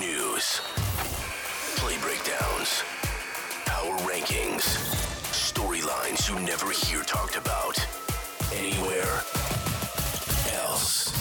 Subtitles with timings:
[0.00, 0.60] News,
[1.76, 2.82] play breakdowns,
[3.64, 4.62] power rankings,
[5.30, 7.78] storylines you never hear talked about
[8.52, 9.22] anywhere
[10.54, 11.12] else.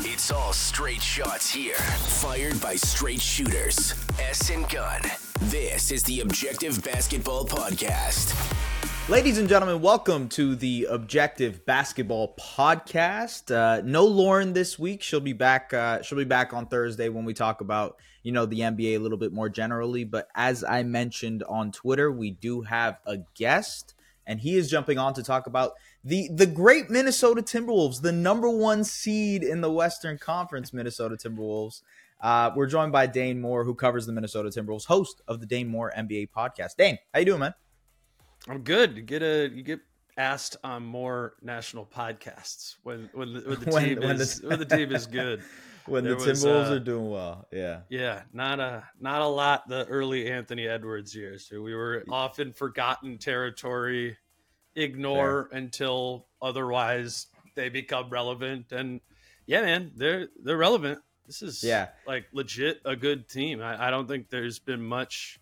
[0.00, 3.94] It's all straight shots here, fired by straight shooters.
[4.20, 5.00] S and Gun.
[5.40, 8.61] This is the Objective Basketball Podcast.
[9.08, 13.52] Ladies and gentlemen, welcome to the Objective Basketball Podcast.
[13.52, 15.02] Uh, no Lauren this week.
[15.02, 15.74] She'll be back.
[15.74, 18.98] Uh, she'll be back on Thursday when we talk about you know the NBA a
[18.98, 20.04] little bit more generally.
[20.04, 24.98] But as I mentioned on Twitter, we do have a guest, and he is jumping
[24.98, 25.72] on to talk about
[26.04, 31.82] the the great Minnesota Timberwolves, the number one seed in the Western Conference, Minnesota Timberwolves.
[32.20, 35.66] Uh, we're joined by Dane Moore, who covers the Minnesota Timberwolves, host of the Dane
[35.66, 36.76] Moore NBA podcast.
[36.78, 37.54] Dane, how you doing, man?
[38.48, 38.96] I'm good.
[38.96, 39.80] You get a you get
[40.18, 44.42] asked on more national podcasts when when the, when the When- team when the- is
[44.42, 45.42] when the team is good.
[45.86, 47.80] When There the was, Timberwolves uh, are doing well, yeah.
[47.88, 51.50] Yeah, not a not a lot the early Anthony Edwards years.
[51.50, 54.16] We were often forgotten territory,
[54.76, 58.70] ignore until otherwise they become relevant.
[58.70, 59.00] And
[59.46, 61.00] yeah, man, they're they're relevant.
[61.26, 61.88] This is Yeah.
[62.06, 63.60] like legit a good team.
[63.60, 65.40] I, I don't think there's been much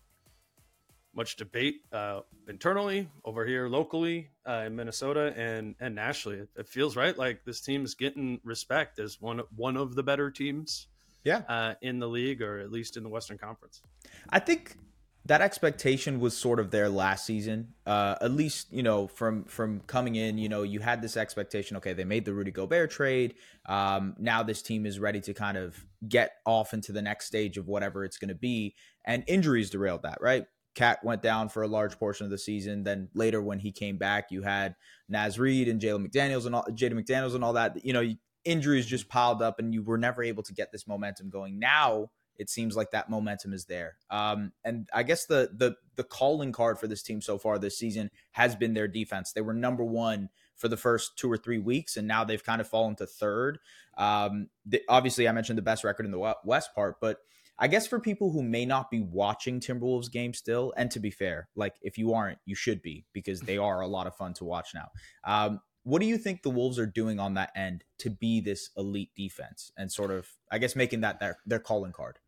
[1.13, 6.37] much debate uh, internally over here locally uh, in Minnesota and and nationally.
[6.39, 7.17] It, it feels right.
[7.17, 10.87] Like this team's getting respect as one one of the better teams
[11.23, 11.41] Yeah.
[11.49, 13.81] uh, in the league, or at least in the Western Conference.
[14.29, 14.77] I think
[15.25, 17.73] that expectation was sort of there last season.
[17.85, 21.77] Uh, at least, you know, from from coming in, you know, you had this expectation.
[21.77, 23.35] Okay, they made the Rudy Gobert trade.
[23.67, 27.57] Um, now this team is ready to kind of get off into the next stage
[27.57, 28.73] of whatever it's going to be,
[29.05, 30.17] and injuries derailed that.
[30.21, 32.83] Right, KAT went down for a large portion of the season.
[32.83, 34.75] Then later, when he came back, you had
[35.09, 37.83] Naz Reid and Jalen McDaniels and all, Jaden McDaniels and all that.
[37.83, 38.13] You know,
[38.45, 41.59] injuries just piled up, and you were never able to get this momentum going.
[41.59, 43.97] Now it seems like that momentum is there.
[44.09, 47.77] Um, and I guess the the the calling card for this team so far this
[47.77, 49.31] season has been their defense.
[49.31, 52.59] They were number one for the first two or three weeks, and now they've kind
[52.59, 53.59] of fallen to third.
[53.97, 54.47] Um,
[54.89, 57.19] obviously, I mentioned the best record in the West part, but
[57.59, 61.11] I guess for people who may not be watching Timberwolves games still, and to be
[61.11, 64.33] fair, like if you aren't, you should be because they are a lot of fun
[64.35, 64.89] to watch now.
[65.23, 68.69] Um, what do you think the Wolves are doing on that end to be this
[68.77, 72.19] elite defense and sort of, I guess, making that their their calling card?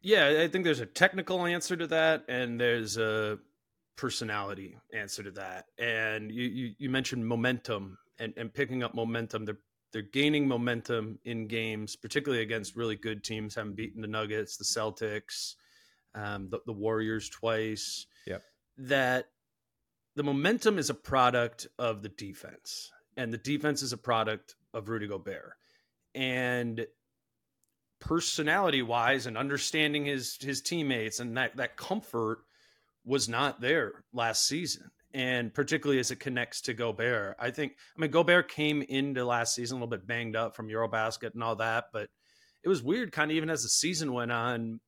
[0.00, 3.38] Yeah, I think there's a technical answer to that, and there's a
[3.96, 5.66] personality answer to that.
[5.78, 9.44] And you you, you mentioned momentum and, and picking up momentum.
[9.44, 9.58] They're
[9.92, 13.54] they're gaining momentum in games, particularly against really good teams.
[13.54, 15.54] Having beaten the Nuggets, the Celtics,
[16.14, 18.06] um, the, the Warriors twice.
[18.26, 18.42] Yep.
[18.78, 19.26] That
[20.16, 24.88] the momentum is a product of the defense, and the defense is a product of
[24.88, 25.54] Rudy Gobert.
[26.14, 26.86] And
[28.00, 32.40] personality wise and understanding his his teammates and that that comfort
[33.04, 37.36] was not there last season and particularly as it connects to Gobert.
[37.38, 40.68] I think I mean Gobert came into last season a little bit banged up from
[40.68, 42.08] Eurobasket and all that, but
[42.62, 44.80] it was weird kind of even as the season went on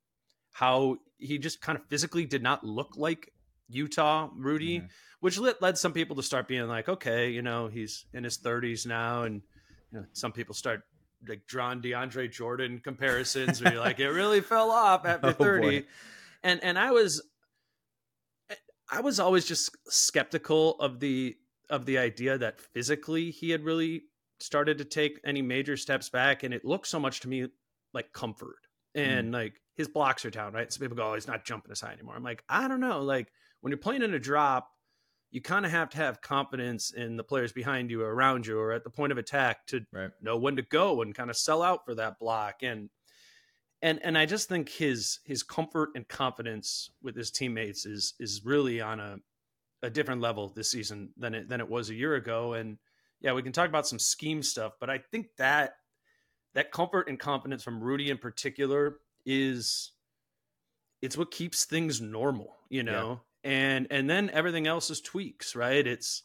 [0.53, 3.33] how he just kind of physically did not look like
[3.69, 4.89] Utah Rudy, Mhm.
[5.21, 8.39] which led, led some people to start being like, okay, you know, he's in his
[8.39, 9.43] 30s now and
[9.93, 10.83] you know, some people start
[11.27, 15.81] like drawing DeAndre Jordan comparisons where you're like, it really fell off after Oh, 30.
[15.81, 15.87] boy.
[16.43, 17.23] and and I was
[18.95, 21.37] I was always just skeptical of the
[21.71, 24.05] of the idea that physically he had really
[24.39, 26.43] started to take any major steps back.
[26.43, 27.49] And it looked so much to me
[27.93, 28.59] like comfort
[28.95, 29.33] and mm.
[29.33, 30.73] like his blocks are down, right?
[30.73, 32.15] So people go, oh, he's not jumping as high anymore.
[32.15, 33.01] I'm like, I don't know.
[33.01, 33.29] Like
[33.61, 34.71] when you're playing in a drop,
[35.31, 38.59] you kind of have to have confidence in the players behind you or around you
[38.59, 40.11] or at the point of attack to Right.
[40.21, 42.89] know when to go and kind of sell out for that block and
[43.85, 48.43] and and I just think his his comfort and confidence with his teammates is is
[48.45, 49.19] really on a
[49.83, 52.55] a different level this season than it than it was a year ago.
[52.55, 52.79] And
[53.21, 55.75] yeah we can talk about some scheme stuff but I think that
[56.55, 58.97] that comfort and confidence from Rudy in particular
[59.27, 59.93] is
[61.03, 63.21] it's what keeps things normal you know?
[63.45, 65.87] And and then everything else is tweaks right?
[65.87, 66.23] It's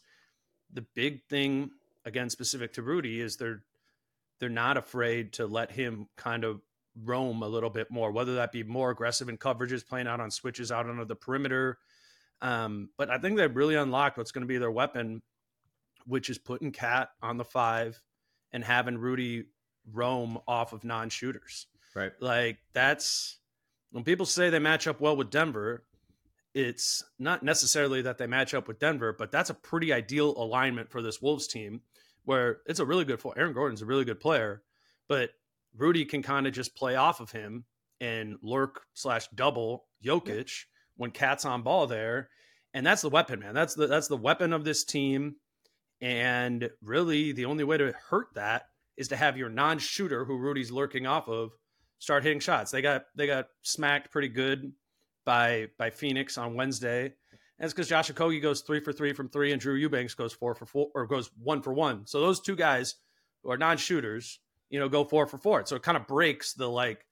[0.72, 1.72] the big thing
[2.06, 3.64] again specific to Rudy is they're
[4.38, 6.62] they're not afraid to let him kind of
[7.04, 10.30] roam a little bit more, whether that be more aggressive in coverages, playing out on
[10.30, 11.78] switches out onto the perimeter.
[12.42, 15.22] Um, but I think they've really unlocked what's going to be their weapon,
[16.06, 18.00] which is putting KAT on the five
[18.52, 19.46] and having Rudy
[19.92, 21.66] roam off of non shooters.
[21.94, 22.12] Right.
[22.20, 23.38] Like that's
[23.90, 25.84] when people say they match up well with Denver,
[26.54, 30.90] it's not necessarily that they match up with Denver, but that's a pretty ideal alignment
[30.90, 31.82] for this Wolves team
[32.24, 34.62] where it's a really good Aaron Gordon's a really good player,
[35.08, 35.30] but
[35.76, 37.64] Rudy can kind of just play off of him
[38.00, 40.64] and lurk slash double Jokic
[40.96, 42.28] when KAT's on ball there.
[42.74, 43.54] And that's the weapon, man.
[43.54, 45.36] That's the that's the weapon of this team.
[46.00, 50.70] And really the only way to hurt that is to have your non-shooter who Rudy's
[50.70, 51.50] lurking off of
[51.98, 52.70] start hitting shots.
[52.70, 54.72] They got they got smacked pretty good
[55.24, 57.04] by by Phoenix on Wednesday.
[57.04, 60.32] And it's because Josh Okogie goes three for three from three, and Drew Eubanks goes
[60.32, 62.06] four for four or goes one for one.
[62.06, 62.94] So those two guys
[63.42, 64.40] who are non-shooters,
[64.70, 65.66] you know, go four for four.
[65.66, 67.04] So it kind of breaks the like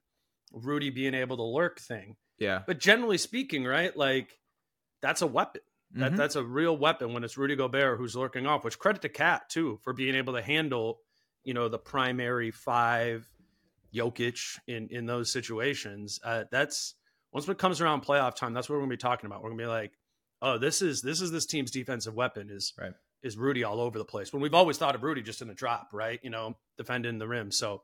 [0.53, 2.17] Rudy being able to lurk thing.
[2.39, 2.63] Yeah.
[2.67, 4.39] But generally speaking, right, like
[5.03, 5.61] that's a weapon.
[5.93, 6.17] That Mhm.
[6.17, 8.65] that's a real weapon when it's Rudy Gobert who's lurking off.
[8.65, 11.01] Which credit to KAT too for being able to handle,
[11.45, 13.27] you know, the primary five,
[13.95, 16.21] Jokic in in those situations.
[16.23, 16.95] Uh, that's
[17.33, 19.43] once it comes around playoff time, that's what we're gonna be talking about.
[19.43, 19.93] We're gonna be like,
[20.43, 22.93] oh, this is this is this team's defensive weapon is Right.
[23.23, 24.33] Is Rudy all over the place.
[24.33, 26.21] When we've always thought of Rudy just in a drop, right?
[26.23, 27.51] You know, defending the rim.
[27.51, 27.83] So,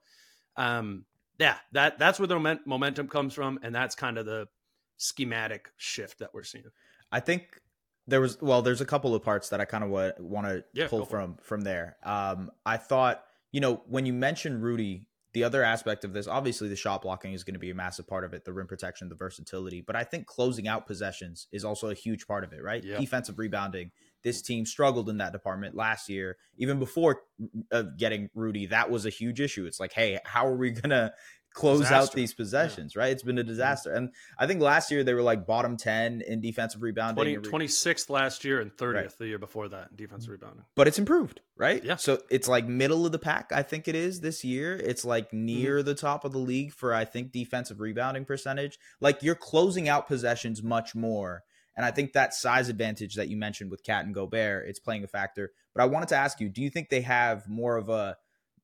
[0.57, 1.05] um,
[1.39, 4.49] yeah, that that's where the moment, momentum comes from, and that's kind of the
[4.97, 6.65] schematic shift that we're seeing.
[7.11, 7.61] I think
[8.07, 10.65] there was well, there's a couple of parts that I kind of want want to
[10.73, 11.23] Yeah, pull go for it.
[11.23, 11.97] from from there.
[12.03, 16.69] Um, I thought you know when you mentioned Rudy, the other aspect of this, obviously
[16.69, 19.09] the shot blocking is going to be a massive part of it, the rim protection,
[19.09, 22.63] the versatility, but I think closing out possessions is also a huge part of it,
[22.63, 22.85] right?
[22.85, 22.99] Yeah.
[22.99, 23.91] Defensive rebounding.
[24.25, 27.23] This team struggled in that department last year, even before
[27.71, 28.67] uh, getting Rudy.
[28.67, 29.67] That was a huge issue.
[29.67, 31.13] It's like, hey, how are we gonna
[31.53, 32.97] close out these possessions?
[32.97, 33.13] Right?
[33.13, 36.41] It's been a disaster, and I think last year they were like bottom ten in
[36.41, 37.41] defensive rebounding.
[37.43, 39.19] 20, 26th last year and 30th Right.
[39.19, 40.65] the year before that in defensive rebounding.
[40.75, 41.85] but it's improved, right?
[41.85, 41.97] Yeah.
[41.97, 44.75] So it's like middle of the pack, I think it is this year.
[44.77, 45.87] It's like near Mm-hmm.
[45.87, 48.79] the top of the league for I think defensive rebounding percentage.
[49.01, 51.45] Like you're closing out possessions much more.
[51.77, 55.05] And I think that size advantage that you mentioned with KAT and Gobert, it's playing
[55.05, 55.51] a factor.
[55.75, 58.17] But I wanted to ask you, do you think they have more of a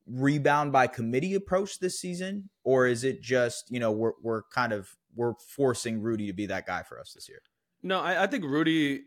[0.07, 2.49] rebound by committee approach this season?
[2.63, 6.45] Or is it just, you know, we're we're kind of we're forcing Rudy to be
[6.47, 7.41] that guy for us this year?
[7.83, 9.01] No, I, I think Rudy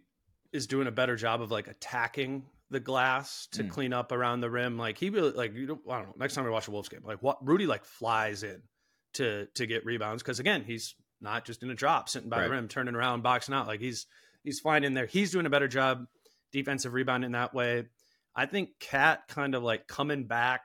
[0.53, 3.71] is doing a better job of like attacking the glass to Mm.
[3.71, 4.77] clean up around the rim.
[4.79, 6.15] Like he really like you don't, I don't know.
[6.19, 8.63] Next time we watch a Wolves game, like what Rudy like flies in
[9.15, 12.45] to to get rebounds because again he's not just in a drop sitting by Right.
[12.45, 14.07] the rim turning around boxing out like he's
[14.45, 15.07] he's flying in there.
[15.07, 16.07] He's doing a better job
[16.53, 17.87] defensive rebound in that way.
[18.37, 20.63] I think KAT kind of like coming back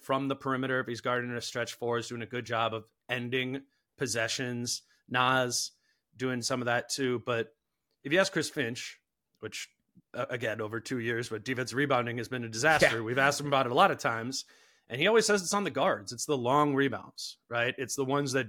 [0.00, 2.84] from the perimeter if he's guarding a stretch four is doing a good job of
[3.08, 3.62] ending
[3.96, 4.82] possessions.
[5.08, 5.72] Nas
[6.16, 7.22] doing some of that too.
[7.26, 7.54] But
[8.02, 8.98] if you ask Chris Finch,
[9.40, 9.68] which
[10.14, 12.96] again over two years, but defensive rebounding has been a disaster.
[12.96, 13.00] Yeah.
[13.02, 14.44] We've asked him about it a lot of times,
[14.88, 16.12] and he always says it's on the guards.
[16.12, 17.74] It's the long rebounds, right?
[17.78, 18.46] It's the ones that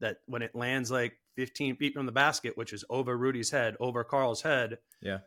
[0.00, 3.76] that when it lands like 15 feet from the basket, which is over Rudy's head,
[3.80, 4.78] over Karl's head.
[5.00, 5.18] Yeah.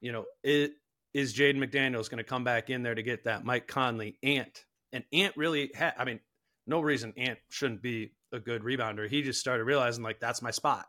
[0.00, 0.72] You know, it
[1.12, 4.64] is Jaden McDaniels going to come back in there to get that Mike Conley Ant.
[4.92, 6.20] And Ant really had, I mean,
[6.66, 9.08] no reason Ant shouldn't be a good rebounder.
[9.08, 10.86] He just started realizing like that's my spot,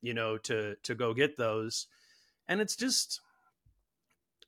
[0.00, 1.86] you know, to to go get those.
[2.48, 3.20] And it's just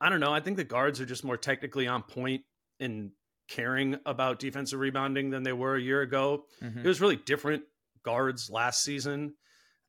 [0.01, 0.33] I don't know.
[0.33, 2.43] I think the guards are just more technically on point
[2.79, 3.13] in
[3.49, 6.45] caring about defensive rebounding than they were a year ago.
[6.63, 6.85] Mhm.
[6.85, 7.65] It was really different
[8.07, 9.35] guards last season.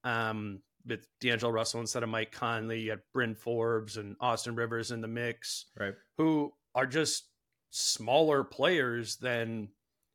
[0.03, 4.91] Um, with D'Angelo Russell instead of Mike Conley, you had Bryn Forbes and Austin Rivers
[4.91, 5.93] in the mix Right.
[6.17, 7.27] who are just
[7.71, 9.69] smaller players than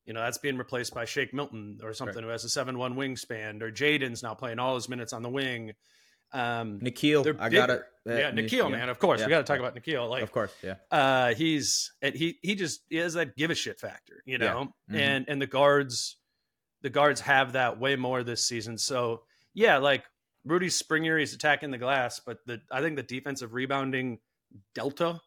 [0.06, 2.94] you know that's being replaced by Shake Milton or something who has a seven one
[2.94, 5.72] wingspan or Jaden's now playing all his minutes on the wing.
[6.32, 7.82] Um, Nickeil, I got it.
[8.06, 8.18] bigger.
[8.20, 9.26] yeah, Nickeil, man, of course Yeah.
[9.26, 10.08] we got to talk about Nickeil.
[10.08, 10.76] Like, of course, yeah.
[10.90, 14.46] uh, he's he he just he has that give a shit factor, you Yeah.
[14.46, 14.72] know.
[14.90, 14.96] Mhm.
[14.98, 16.16] And and the guards,
[16.82, 18.76] the guards have that way more this season.
[18.78, 19.22] So
[19.54, 20.04] yeah, like
[20.44, 24.18] Rudy Springer, he's attacking the glass, but the I think the defensive rebounding
[24.74, 25.20] delta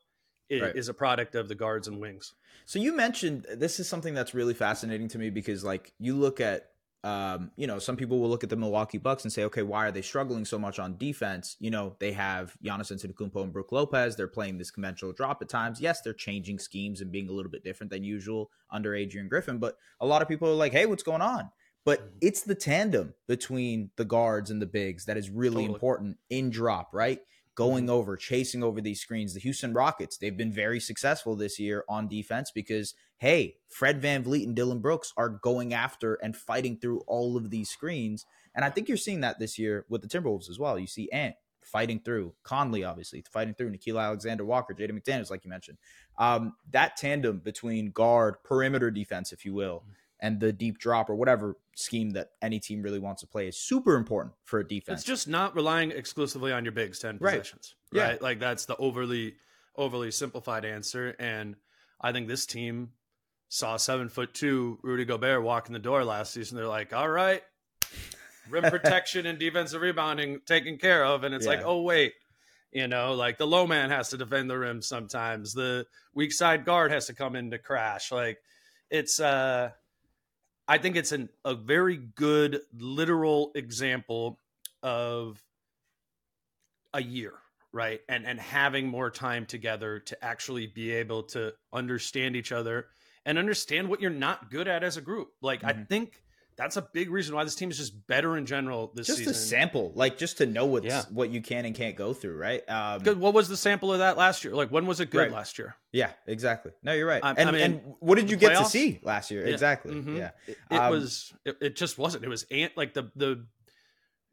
[0.50, 0.76] is, Right.
[0.76, 2.34] is a product of the guards and wings.
[2.66, 6.40] So you mentioned this is something that's really fascinating to me because like you look
[6.40, 6.70] at
[7.06, 9.86] um, you know, some people will look at the Milwaukee Bucks and say, okay, why
[9.86, 11.56] are they struggling so much on defense?
[11.60, 14.16] You know, they have Giannis Antetokounmpo and Brook Lopez.
[14.16, 15.80] They're playing this conventional drop at times.
[15.80, 19.60] Yes, they're changing schemes and being a little bit different than usual under Adrian Griffin,
[19.60, 21.52] but a lot of people are like, hey, what's going on?
[21.86, 22.18] But Mhm.
[22.22, 25.74] it's the tandem between the guards and the bigs that is really Totally.
[25.76, 27.22] important in drop, right?
[27.54, 29.36] Going over, chasing over these screens.
[29.36, 34.43] The Houston Rockets, they've been very successful this year on defense because, hey, Fred VanVleet
[34.45, 38.25] and Dillon Brooks are going after and fighting through all of these screens.
[38.53, 40.77] And I think you're seeing that this year with the Timberwolves as well.
[40.79, 45.50] You see Ant fighting through, Conley, obviously, fighting through, Nickeil Alexander-Walker, Jaden McDaniels, like you
[45.50, 45.77] mentioned.
[46.17, 49.84] Um, that tandem between guard, perimeter defense, if you will,
[50.19, 53.57] and the deep drop or whatever scheme that any team really wants to play is
[53.57, 55.00] super important for a defense.
[55.01, 57.39] It's just not relying exclusively on your bigs ten Right.
[57.39, 58.03] possessions, Yeah.
[58.10, 58.22] right?
[58.22, 59.36] Like that's the overly
[59.75, 61.15] overly simplified answer.
[61.19, 61.55] And
[62.00, 62.91] I think this team
[63.50, 66.58] saw seven foot two Rudy Gobert walk in the door last season.
[66.58, 67.42] They're like, all right,
[68.50, 72.14] rim protection and defensive rebounding taken care of, and it's like, oh wait,
[72.75, 75.54] you know, like the low man has to defend the rim sometimes.
[75.54, 78.12] The weak side guard has to come in to crash.
[78.12, 78.40] Like
[78.90, 79.70] it's uh
[80.68, 84.40] I think it's an a very good literal example
[84.84, 85.42] of
[86.94, 87.34] a year,
[87.72, 88.02] right?
[88.10, 92.88] And and having more time together to actually be able to understand each other
[93.25, 95.29] and understand what you're not good at as a group.
[95.41, 95.89] Like I Mhm.
[95.89, 96.22] think
[96.58, 99.32] that's a big reason why this team is just better in general this just season.
[99.32, 101.03] a sample, like just to know what's Yeah.
[101.10, 102.63] what you can and can't go through, right?
[102.70, 103.20] Um, Good.
[103.20, 104.53] What was the sample of that last year?
[104.53, 105.32] Like when was it good Right.
[105.32, 105.75] last year?
[105.91, 106.72] Yeah, exactly.
[106.82, 107.22] No, you're right.
[107.24, 109.46] I- I and, mean, and what did you get to see last year?
[109.46, 109.51] Yeah.
[109.53, 109.96] Exactly.
[109.96, 110.17] Mhm.
[110.17, 110.32] Yeah.
[110.48, 111.34] It, it Um, was.
[111.44, 112.24] It, it just wasn't.
[112.24, 113.46] It was ant like the the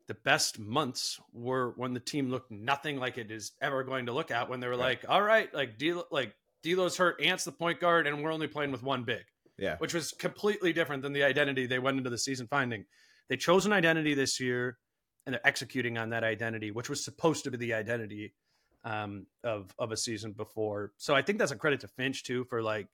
[0.08, 4.12] the best months were when the team looked nothing like it is ever going to
[4.12, 4.48] look at.
[4.48, 5.00] When they were Right.
[5.00, 8.46] like, all right, like D like D'Lo's hurt, Ant's the point guard, and we're only
[8.48, 9.24] playing with one big.
[9.58, 9.76] Yeah.
[9.78, 12.84] which was completely different than the identity they went into the season finding.
[13.28, 14.78] They chose an identity this year,
[15.26, 18.34] and they're executing on that identity, which was supposed to be the identity
[18.84, 20.92] um, of of a season before.
[20.96, 22.88] So I think that's a credit to Finch too for like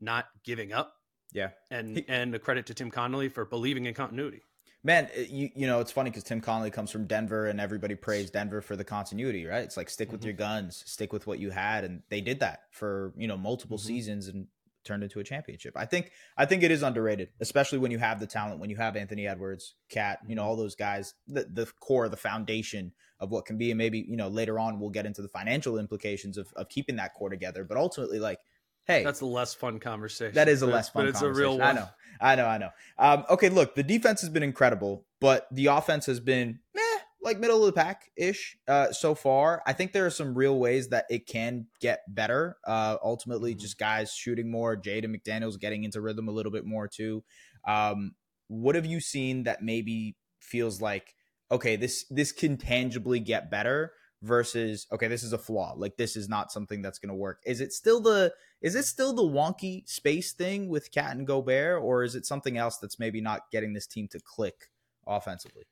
[0.00, 0.94] not giving up,
[1.32, 1.50] Yeah.
[1.70, 4.42] and He- and a credit to Tim Connolly for believing in continuity.
[4.84, 8.32] Man, you you know it's funny because Tim Connolly comes from Denver, and everybody praised
[8.32, 9.62] Denver for the continuity, right?
[9.62, 10.24] It's like stick with Mhm.
[10.24, 13.78] your guns, stick with what you had, and they did that for you know multiple
[13.78, 13.80] Mhm.
[13.80, 14.48] seasons and
[14.84, 15.74] turned into a championship.
[15.76, 18.76] I think I think it is underrated, especially when you have the talent, when you
[18.76, 23.30] have Anthony Edwards, KAT, you know all those guys, the the core, the foundation of
[23.30, 26.36] what can be, and maybe you know later on we'll get into the financial implications
[26.36, 28.40] of of keeping that core together, but ultimately like.
[28.86, 30.34] Hey, That's a less fun conversation.
[30.34, 31.68] That is a less fun but it's a real one.
[31.68, 31.88] I know.
[32.20, 32.70] I know, I know.
[32.98, 36.80] Um, okay, look, the defense has been incredible, but the offense has been meh,
[37.22, 39.62] like middle of the pack ish uh, so far.
[39.66, 42.56] I think there are some real ways that it can get better.
[42.66, 43.60] Uh, ultimately, Mhm.
[43.60, 47.24] just guys shooting more, Jaden McDaniels getting into rhythm a little bit more too.
[47.66, 48.14] Um,
[48.48, 51.14] what have you seen that maybe feels like
[51.50, 55.74] okay, this this can tangibly get better versus okay, this is a flaw.
[55.76, 57.42] Like this is not something that's going to work.
[57.44, 61.82] Is it still the is it still the wonky space thing with KAT and Gobert,
[61.82, 64.70] or is it something else that's maybe not getting this team to click
[65.06, 65.64] offensively?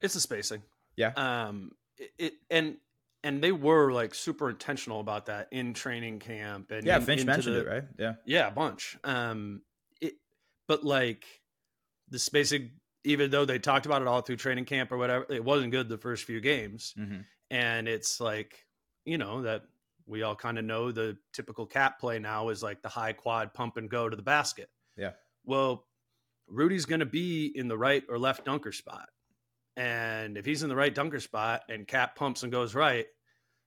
[0.00, 0.62] It's the spacing.
[0.96, 1.12] Yeah.
[1.16, 1.72] Um.
[1.98, 2.76] It, it and
[3.24, 7.24] and they were like super intentional about that in training camp and Yeah, in- Finch
[7.24, 7.84] mentioned the- it, right?
[7.98, 8.98] Yeah, Yeah, a bunch.
[9.02, 9.62] Um,
[10.00, 10.12] it,
[10.68, 11.24] but like
[12.10, 12.70] the spacing,
[13.04, 15.88] even though they talked about it all through training camp or whatever, it wasn't good
[15.88, 16.94] the first few games.
[16.98, 17.20] mm-hmm.
[17.50, 18.66] And it's like,
[19.04, 19.62] you know, that
[20.06, 23.54] we all kind of know the typical KAT play now is like the high quad
[23.54, 24.68] pump and go to the basket.
[24.96, 25.12] Yeah.
[25.44, 25.86] Well,
[26.48, 29.08] Rudy's going to be in the right or left dunker spot.
[29.76, 33.06] And if he's in the right dunker spot and KAT pumps and goes right,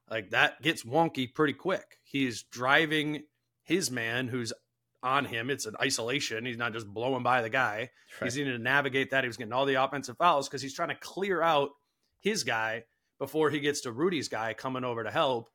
[0.10, 2.00] like that gets wonky pretty quick.
[2.04, 3.24] He's driving
[3.64, 4.52] his man who's
[5.04, 5.50] on him.
[5.50, 6.46] It's an isolation.
[6.46, 7.92] He's not just blowing by the guy.
[8.24, 9.24] He's needing to navigate that.
[9.24, 11.70] He was getting all the offensive fouls because he's trying to clear out
[12.22, 12.84] his guy
[13.20, 15.50] before he gets to Rudy's guy coming over to help.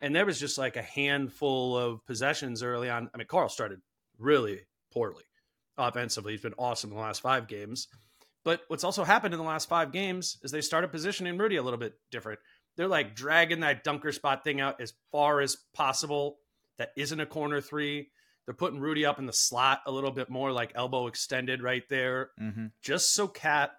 [0.00, 3.08] And there was just like a handful of possessions early on.
[3.14, 3.80] I mean, Karl started
[4.18, 4.60] really
[4.92, 5.24] poorly
[5.78, 6.32] offensively.
[6.32, 7.88] He's been awesome in the last five games.
[8.44, 11.62] But what's also happened in the last five games is they started positioning Rudy a
[11.62, 12.40] little bit different.
[12.76, 16.36] They're like dragging that dunker spot thing out as far as possible.
[16.76, 18.08] That isn't a corner three.
[18.44, 21.84] They're putting Rudy up in the slot a little bit more, like elbow extended right
[21.88, 22.66] there, Mm-hmm.
[22.82, 23.70] just so KAT.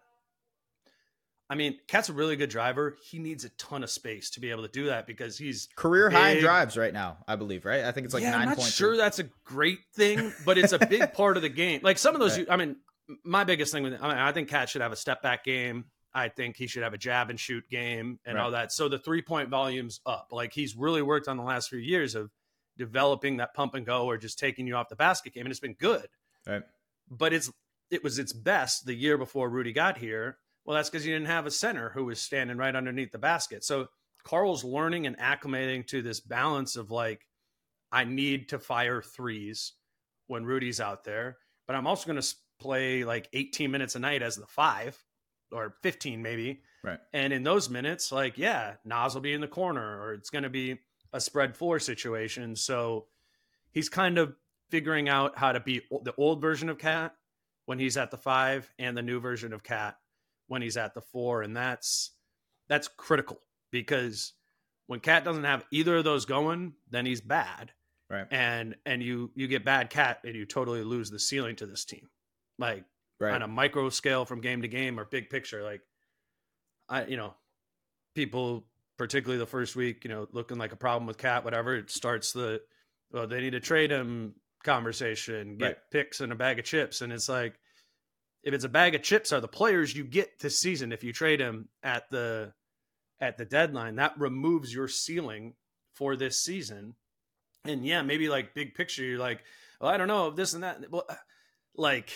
[1.50, 2.98] I mean, KAT's a really good driver.
[3.10, 6.10] He needs a ton of space to be able to do that because he's career
[6.10, 7.66] high in drives right now, I believe.
[7.66, 7.84] Right?
[7.84, 8.74] I think it's like yeah, nine I'm not points.
[8.74, 11.82] sure that's a great thing, but it's a big part of the game.
[11.84, 12.48] Like some of those, Right.
[12.50, 12.78] I mean,
[13.24, 15.86] my biggest thing with, I mean, I think KAT should have a step back game.
[16.16, 18.44] I think he should have a jab and shoot game and Right.
[18.44, 18.72] all that.
[18.72, 20.30] So the three point volume's up.
[20.32, 22.32] Like he's really worked on the last few years of
[22.78, 25.60] developing that pump and go or just taking you off the basket game, and it's
[25.60, 26.08] been good.
[26.48, 26.64] Right.
[27.10, 27.52] But it's
[27.92, 30.38] it was its best the year before Rudy got here.
[30.66, 33.64] Well, that's because you didn't have a center who was standing right underneath the basket.
[33.64, 33.88] So
[34.24, 37.28] Karl's learning and acclimating to this balance of like,
[37.92, 39.74] I need to fire threes
[40.28, 44.24] when Rudy's out there, but I'm also going to play like 18 minutes a night
[44.24, 44.98] as the five
[45.52, 46.62] or 15 maybe.
[46.84, 47.00] Right.
[47.14, 50.44] And in those minutes, like, yeah, Nas will be in the corner or it's going
[50.44, 50.80] to be
[51.14, 52.56] a spread four situation.
[52.56, 53.06] So
[53.72, 54.36] he's kind of
[54.72, 57.14] figuring out how to be the old version of KAT
[57.68, 59.96] when he's at the five and the new version of KAT
[60.48, 61.42] when he's at the four.
[61.42, 62.12] And that's
[62.68, 63.40] that's critical
[63.72, 64.34] because
[64.88, 67.72] when KAT doesn't have either of those going, then he's bad.
[68.10, 68.28] Right.
[68.32, 71.86] And and you you get bad KAT and you totally lose the ceiling to this
[71.86, 72.08] team.
[72.60, 72.86] Like
[73.20, 73.34] Right.
[73.34, 75.80] on a micro scale from game to game or big picture like
[76.90, 77.34] i you know
[78.14, 78.66] people
[78.98, 82.34] particularly the first week you know looking like a problem with KAT whatever it starts
[82.34, 82.62] the
[83.12, 84.36] well they need to trade him
[84.66, 85.78] conversation get Right.
[85.92, 87.58] picks and a bag of chips and it's like
[88.46, 91.12] if it's a bag of chips, are the players you get this season if you
[91.12, 92.54] trade him at the
[93.20, 93.96] at the deadline.
[93.96, 95.56] That removes your ceiling
[95.96, 96.94] for this season.
[97.66, 99.42] And yeah, maybe like big picture, you're like,
[99.82, 100.92] well, I don't know, this and that.
[100.92, 101.16] Well, uh,
[101.76, 102.12] like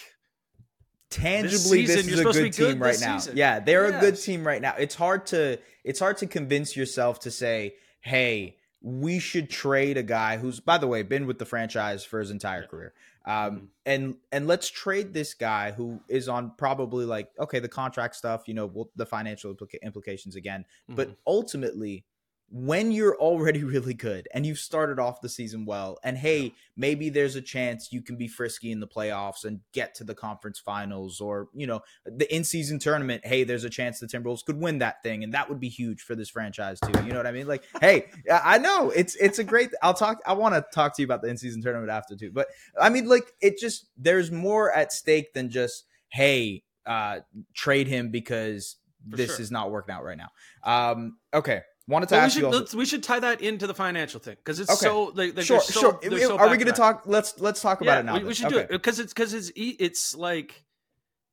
[1.10, 3.18] tangibly this, season, this is a good team good right now.
[3.18, 3.36] Season.
[3.36, 3.98] Yeah, they're yes.
[3.98, 4.76] a good team right now.
[4.78, 10.04] It's hard to it's hard to convince yourself to say, "Hey, we should trade a
[10.04, 12.94] guy who's by the way been with the franchise for his entire career."
[13.26, 13.66] Um, mm-hmm.
[13.86, 18.48] and and let's trade this guy who is on probably like okay the contract stuff
[18.48, 20.96] you know the financial implica- implications again mm-hmm.
[20.96, 22.06] but ultimately
[22.52, 26.50] when you're already really good and you've started off the season well, and hey, yeah.
[26.76, 30.16] maybe there's a chance you can be frisky in the playoffs and get to the
[30.16, 33.26] conference finals or, you know, the in season tournament.
[33.26, 36.02] Hey, there's a chance the Timberwolves could win that thing, and that would be huge
[36.02, 37.04] for this franchise, too.
[37.04, 37.48] You know what I mean?
[37.48, 41.02] Like, hey, I know it's it's a great, I'll talk, I want to talk to
[41.02, 42.32] you about the in season tournament after, too.
[42.32, 42.48] But
[42.80, 47.20] I mean, like, it just, there's more at stake than just, hey, uh,
[47.54, 48.78] trade him because
[49.10, 49.42] for this sure.
[49.42, 50.30] is not working out right now.
[50.64, 51.62] Um, okay.
[51.90, 52.60] Wanted to well, ask we should, you.
[52.60, 54.86] Also, we should tie that into the financial thing because it's okay.
[54.86, 55.06] so.
[55.16, 56.20] Like, like sure, so, sure.
[56.20, 57.04] So Are we going to talk?
[57.08, 58.18] Let's let's talk yeah, about it now.
[58.20, 58.56] We, we should okay.
[58.56, 60.64] do it because it's because it's it's like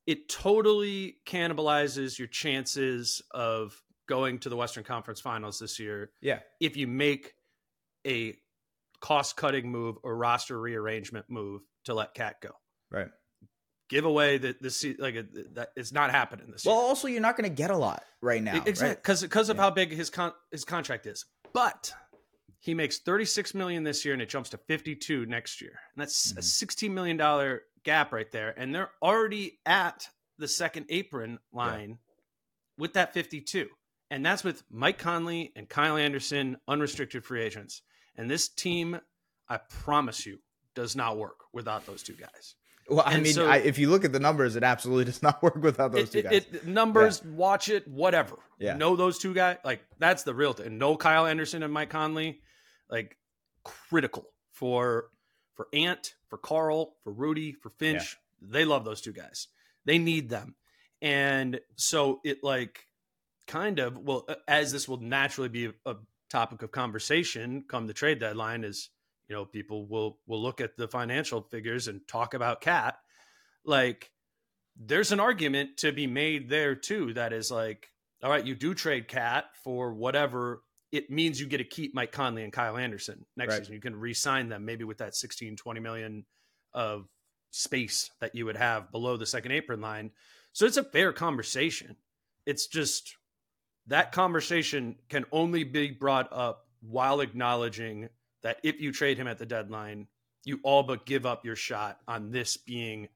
[0.06, 6.10] it totally cannibalizes your chances of going to the Western Conference Finals this year.
[6.22, 7.34] Yeah, if you make
[8.06, 8.34] a
[9.00, 12.52] cost cutting move or roster rearrangement move to let KAT go.
[12.90, 13.08] Right
[13.88, 15.14] give away that this like
[15.54, 16.80] that it's not happening this well, year.
[16.82, 19.30] Well, also you're not going to get a lot right now, exactly because right?
[19.30, 19.62] because of yeah.
[19.62, 21.24] how big his con- his contract is.
[21.52, 21.92] But
[22.58, 26.30] he makes 36 million this year and it jumps to 52 next year, and that's
[26.30, 26.38] mm-hmm.
[26.38, 28.54] a 16 million dollar gap right there.
[28.56, 31.96] And they're already at the second apron line yeah.
[32.78, 33.68] with that 52,
[34.10, 37.82] and that's with Mike Conley and Kyle Anderson, unrestricted free agents.
[38.16, 38.98] And this team,
[39.48, 40.38] I promise you,
[40.74, 42.54] does not work without those two guys.
[42.88, 45.22] Well, I and mean, so, I, if you look at the numbers, it absolutely does
[45.22, 46.32] not work without those it, two guys.
[46.32, 47.32] It, numbers, yeah.
[47.32, 48.36] watch it, whatever.
[48.58, 48.76] Yeah.
[48.76, 49.58] Know those two guys.
[49.64, 50.78] Like, that's the real thing.
[50.78, 52.40] No Kyle Anderson and Mike Conley,
[52.88, 53.16] like,
[53.64, 55.10] critical for
[55.54, 58.18] for Ant, for Karl, for Rudy, for Finch.
[58.42, 58.48] Yeah.
[58.52, 59.48] They love those two guys.
[59.86, 60.54] They need them.
[61.00, 62.80] And so it, like,
[63.46, 65.96] kind of, well, as this will naturally be a, a
[66.30, 68.90] topic of conversation come the trade deadline, is
[69.28, 72.96] you know people will will look at the financial figures and talk about KAT
[73.64, 74.10] like
[74.78, 77.88] there's an argument to be made there too that is like
[78.22, 80.62] all right you do trade KAT for whatever
[80.92, 83.58] it means you get to keep mike conley and kyle anderson next right.
[83.60, 83.74] season.
[83.74, 86.24] You can re-sign them maybe with that 16 20 million
[86.72, 87.06] of
[87.50, 90.10] space that you would have below the second apron line.
[90.52, 91.96] So it's a fair conversation.
[92.44, 93.16] It's just
[93.86, 98.08] that conversation can only be brought up while acknowledging
[98.46, 100.06] that if you trade him at the deadline,
[100.44, 103.08] you all but give up your shot on this being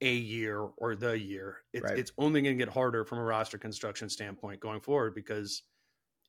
[0.00, 1.58] a year or the year.
[1.74, 1.98] It's, right.
[1.98, 5.64] it's only going to get harder from a roster construction standpoint going forward because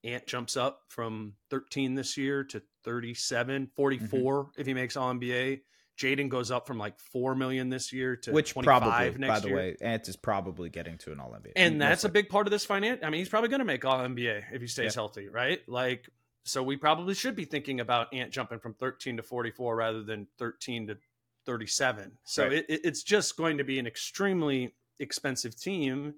[0.04, 4.60] Ant jumps up from 13 this year to 37, 44 mm-hmm.
[4.60, 5.62] if he makes All NBA.
[5.98, 9.56] Jaden goes up from like four million this year to which probably, by the year.
[9.56, 12.52] way, Ant is probably getting to an All NBA, and that's a big part of
[12.52, 13.02] this finance.
[13.04, 15.62] I mean, he's probably going to make All NBA if he stays healthy, right?
[15.70, 16.10] Like
[16.44, 20.28] so we probably should be thinking about Ant jumping from 13 to 44 rather than
[20.38, 20.98] 13 to
[21.46, 22.12] 37.
[22.24, 22.54] So right.
[22.54, 26.16] it, it's just going to be an extremely expensive team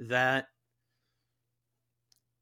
[0.00, 0.46] that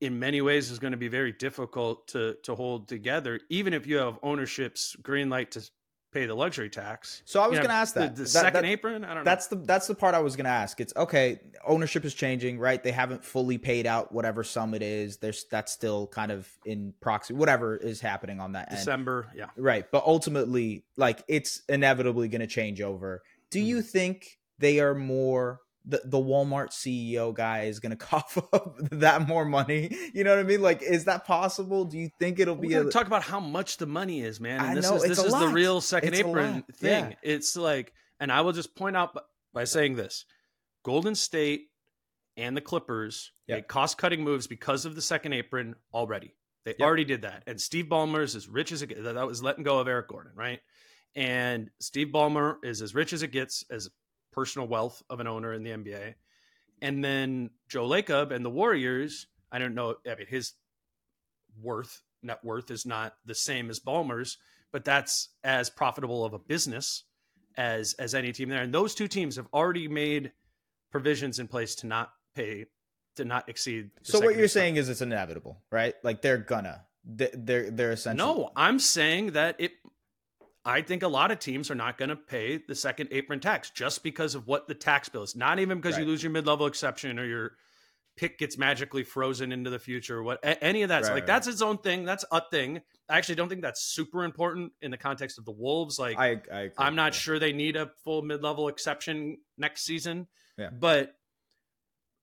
[0.01, 3.87] in many ways is going to be very difficult to to hold together even if
[3.87, 5.71] you have ownership's green light to
[6.17, 7.23] pay the luxury tax.
[7.25, 8.17] So I was going to ask that.
[8.17, 9.25] The, the that, second that, apron, I don't know.
[9.25, 10.81] That's the that's the part I was going to ask.
[10.81, 12.83] It's okay, ownership is changing, right?
[12.83, 15.19] They haven't fully paid out whatever sum it is.
[15.19, 19.39] There's that's still kind of in proxy whatever is happening on that December, end.
[19.39, 19.47] yeah.
[19.57, 23.23] Right, but ultimately like it's inevitably going to change over.
[23.51, 23.67] Do mm.
[23.67, 28.77] you think they are more the, the Walmart CEO guy is going to cough up
[28.91, 29.97] that more money.
[30.13, 30.61] You know what I mean?
[30.63, 31.85] Like, is that possible?
[31.85, 32.75] Do you think it'll be?
[32.75, 32.85] a...
[32.85, 34.61] talk about how much the money is, man.
[34.61, 35.41] And I this know, is this is lot.
[35.41, 37.11] the real second it's apron thing.
[37.11, 37.17] Yeah.
[37.23, 39.17] It's like, and I will just point out
[39.55, 40.25] by saying this:
[40.85, 41.69] Golden State
[42.37, 43.59] and the Clippers yep.
[43.59, 46.35] made cost cutting moves because of the second apron already.
[46.65, 46.87] They yep.
[46.87, 47.45] already did that.
[47.47, 49.03] And Steve Ballmer is as rich as it gets.
[49.03, 50.61] That was letting go of Eric Gordon, right?
[51.15, 53.89] And Steve Ballmer is as rich as it gets as
[54.37, 56.15] personal wealth of an owner in the NBA.
[56.83, 60.53] And then Joe Lacob and the Warriors, I don't know, I mean, his
[61.61, 64.37] worth, net worth is not the same as Ballmer's,
[64.73, 67.05] but that's as profitable of a business
[67.57, 68.63] as as any team there.
[68.63, 70.33] And those two teams have already made
[70.93, 72.67] provisions in place to not pay
[73.17, 73.91] to not exceed.
[74.03, 75.95] So what you're saying is it's inevitable, right?
[76.03, 78.27] Like they're gonna they're they're essentially.
[78.27, 79.73] No, I'm saying that it
[80.67, 83.71] I think a lot of teams are not going to pay the second apron tax
[83.71, 85.37] just because of what the tax bill is.
[85.37, 86.01] Not even because Right.
[86.03, 87.53] you lose your mid-level exception or your
[88.17, 90.19] pick gets magically frozen into the future.
[90.19, 91.27] or What any of that's Right, like right.
[91.27, 92.05] that's its own thing.
[92.05, 92.81] That's a thing.
[93.09, 95.99] I actually don't think that's super important in the context of the Wolves.
[95.99, 100.27] Like I, I I'm not sure they need a full mid-level exception next season.
[100.59, 100.71] Yeah.
[100.71, 101.15] But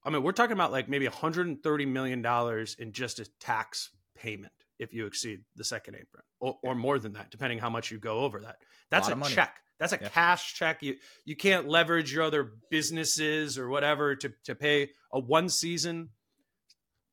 [0.04, 4.52] I mean, we're talking about like maybe 130 million dollars in just a tax payment
[4.78, 7.98] if you exceed the second apron, or, or more than that, depending how much you
[7.98, 8.56] go over that.
[8.90, 9.56] That's Lot a, check.
[9.78, 10.08] That's a Yeah.
[10.08, 10.82] cash check.
[10.82, 16.10] You you can't leverage your other businesses or whatever to to pay a one season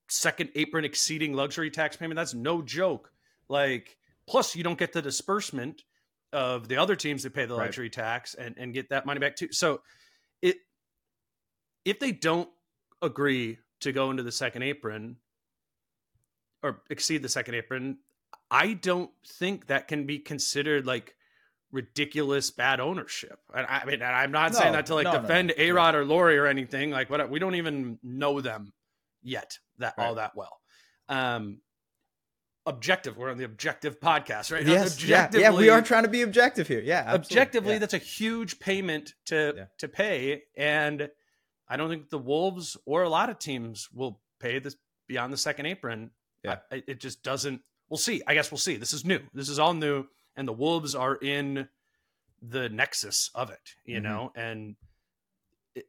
[0.09, 2.17] second apron exceeding luxury tax payment.
[2.17, 3.11] That's no joke.
[3.47, 3.97] Like
[4.27, 5.83] plus you don't get the disbursement
[6.33, 7.65] of the other teams that pay the Right.
[7.65, 9.51] luxury tax and and get that money back too.
[9.51, 9.81] So
[10.41, 10.57] it
[11.85, 12.49] if they don't
[13.01, 15.17] agree to go into the second apron
[16.63, 17.97] or exceed the second apron,
[18.49, 21.15] I don't think that can be considered like
[21.71, 23.39] ridiculous bad ownership.
[23.55, 25.63] And I, I mean, I'm not saying that to like no, no, defend no.
[25.63, 26.91] A Rod or Lori or anything.
[26.91, 28.73] Like, what we don't even know them
[29.23, 30.15] yet that all Right.
[30.15, 30.59] that well.
[31.07, 31.61] Um,
[32.65, 33.17] objective.
[33.17, 34.65] We're on the objective podcast, right?
[34.65, 36.81] Yes, yeah, yeah, we are trying to be objective here.
[36.81, 37.25] Yeah, absolutely.
[37.37, 37.79] objectively Yeah.
[37.79, 39.65] that's a huge payment to Yeah.
[39.79, 41.09] to pay and
[41.67, 44.75] i don't think the wolves or a lot of teams will pay this
[45.07, 46.11] beyond the second apron
[46.43, 46.57] Yeah.
[46.71, 49.59] I- it just doesn't we'll see i guess we'll see this is new this is
[49.59, 51.67] all new and the wolves are in
[52.41, 54.03] the nexus of it you Mhm.
[54.03, 54.75] know and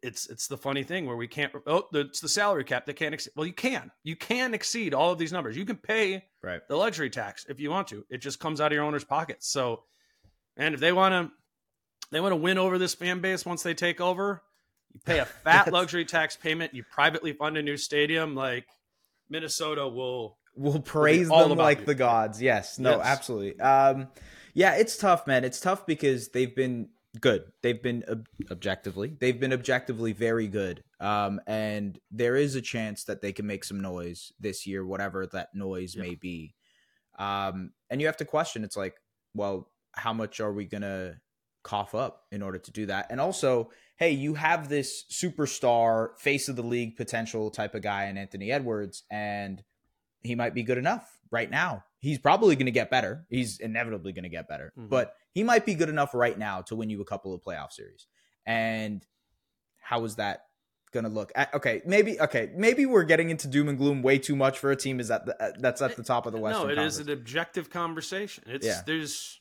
[0.02, 3.14] it's it's the funny thing where we can't oh it's the salary cap that can't
[3.14, 6.60] exceed well you can you can exceed all of these numbers you can pay right.
[6.68, 8.04] the luxury tax if you want to.
[8.10, 9.48] It just comes out of your owner's pockets.
[9.48, 9.82] So,
[10.56, 11.32] and if they want to,
[12.12, 14.42] they want to win over this fan base once they take over.
[14.92, 16.74] You pay a fat luxury tax payment.
[16.74, 18.34] You privately fund a new stadium.
[18.34, 18.66] Like
[19.28, 20.36] Minnesota will.
[20.54, 22.40] We'll praise them like the gods.
[22.42, 22.78] Yes.
[22.78, 23.06] No, Yes.
[23.06, 23.58] absolutely.
[23.60, 24.08] Um,
[24.54, 25.44] yeah, it's tough, man.
[25.44, 27.44] It's tough because they've been good.
[27.62, 30.82] They've been ob- objectively, they've been objectively very good.
[31.00, 35.26] Um, and there is a chance that they can make some noise this year, whatever
[35.28, 36.02] that noise Yeah.
[36.02, 36.54] may be.
[37.18, 38.64] Um, and you have to question.
[38.64, 38.94] It's like,
[39.34, 41.20] well, how much are we gonna
[41.62, 43.06] cough up in order to do that?
[43.10, 48.04] And also, hey, you have this superstar, face of the league potential type of guy
[48.06, 49.62] in Anthony Edwards, and
[50.22, 51.84] he might be good enough right now.
[51.98, 53.24] He's probably going to get better.
[53.30, 54.88] He's inevitably going to get better, Mhm.
[54.88, 57.72] but he might be good enough right now to win you a couple of playoff
[57.72, 58.06] series.
[58.44, 59.06] And
[59.78, 60.46] how is that
[60.92, 61.32] going to look?
[61.34, 64.70] Uh, Okay, maybe okay, maybe we're getting into doom and gloom way too much for
[64.70, 66.78] a team is that the, uh, that's at the top of the Western no, it
[66.78, 68.44] is an objective conversation.
[68.46, 68.82] It's Yeah.
[68.84, 69.40] there's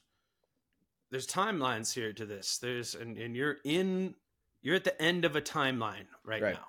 [1.10, 2.58] there's timelines here to this.
[2.60, 4.16] There's and, and you're in
[4.62, 6.54] you're at the end of a timeline right, Right.
[6.56, 6.68] now.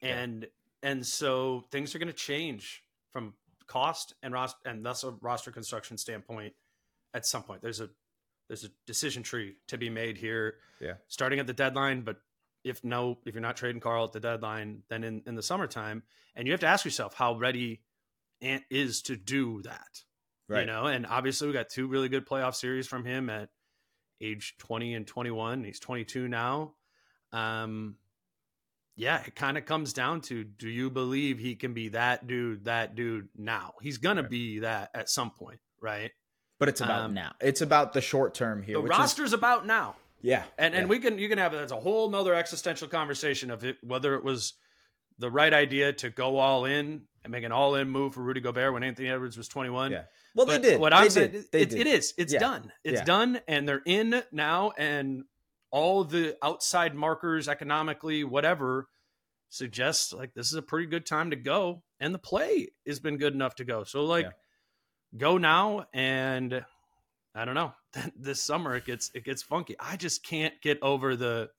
[0.00, 0.18] Yeah.
[0.20, 0.46] And
[0.82, 2.83] and so things are going to change
[3.14, 3.32] from
[3.66, 6.52] cost and roster and thus a roster construction standpoint
[7.14, 7.62] at some point.
[7.62, 7.88] There's a
[8.48, 10.56] there's a decision tree to be made here.
[10.80, 10.94] Yeah.
[11.08, 12.16] Starting at the deadline, but
[12.62, 16.02] if no, if you're not trading Karl at the deadline, then in, in the summertime,
[16.34, 17.80] and you have to ask yourself how ready
[18.42, 20.02] Ant is to do that.
[20.48, 23.48] right You know, and obviously we got two really good playoff series from him at
[24.20, 25.64] age 20 and 21.
[25.64, 26.74] He's 22 now.
[27.32, 27.96] Um,
[28.96, 32.64] yeah, it kind of comes down to do you believe he can be that dude,
[32.64, 33.74] that dude now?
[33.82, 34.22] He's going Right.
[34.22, 36.10] to be that at some point, right?
[36.60, 37.32] but it's about um, now.
[37.40, 38.74] It's about the short term here.
[38.76, 39.96] The which is- about now.
[40.22, 40.88] yeah, And and yeah.
[40.88, 44.22] we can you can have that's a whole nother existential conversation of it whether it
[44.24, 44.54] was
[45.18, 48.40] the right idea to go all in and make an all in move for Rudy
[48.40, 49.92] Gobert when Anthony Edwards was 21.
[49.92, 50.04] Yeah.
[50.34, 50.80] Well, they did.
[50.80, 51.80] What I'm saying, They it, did.
[51.80, 52.14] it is.
[52.18, 52.38] It's Yeah.
[52.40, 52.72] done.
[52.84, 53.04] It's Yeah.
[53.04, 55.24] done, and they're in now, and
[55.74, 58.86] all the outside markers, economically, whatever,
[59.48, 63.16] suggests like this is a pretty good time to go, and the play has been
[63.16, 63.82] good enough to go.
[63.82, 64.30] So like, Yeah.
[65.18, 66.64] go now, and
[67.34, 67.74] I don't know.
[68.16, 69.74] This summer it gets it gets funky.
[69.80, 71.50] I just can't get over the.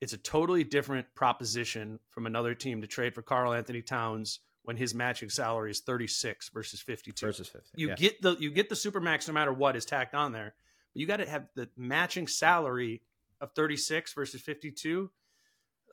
[0.00, 4.94] It's a totally different proposition from another team to trade for Karl-Anthony Towns when his
[4.94, 7.68] matching salary is 36 versus 52 versus 50.
[7.76, 7.94] you yeah.
[7.96, 10.54] get the you get the super max no matter what is tacked on there
[10.92, 13.02] but you got to have the matching salary
[13.40, 15.10] of 36 versus 52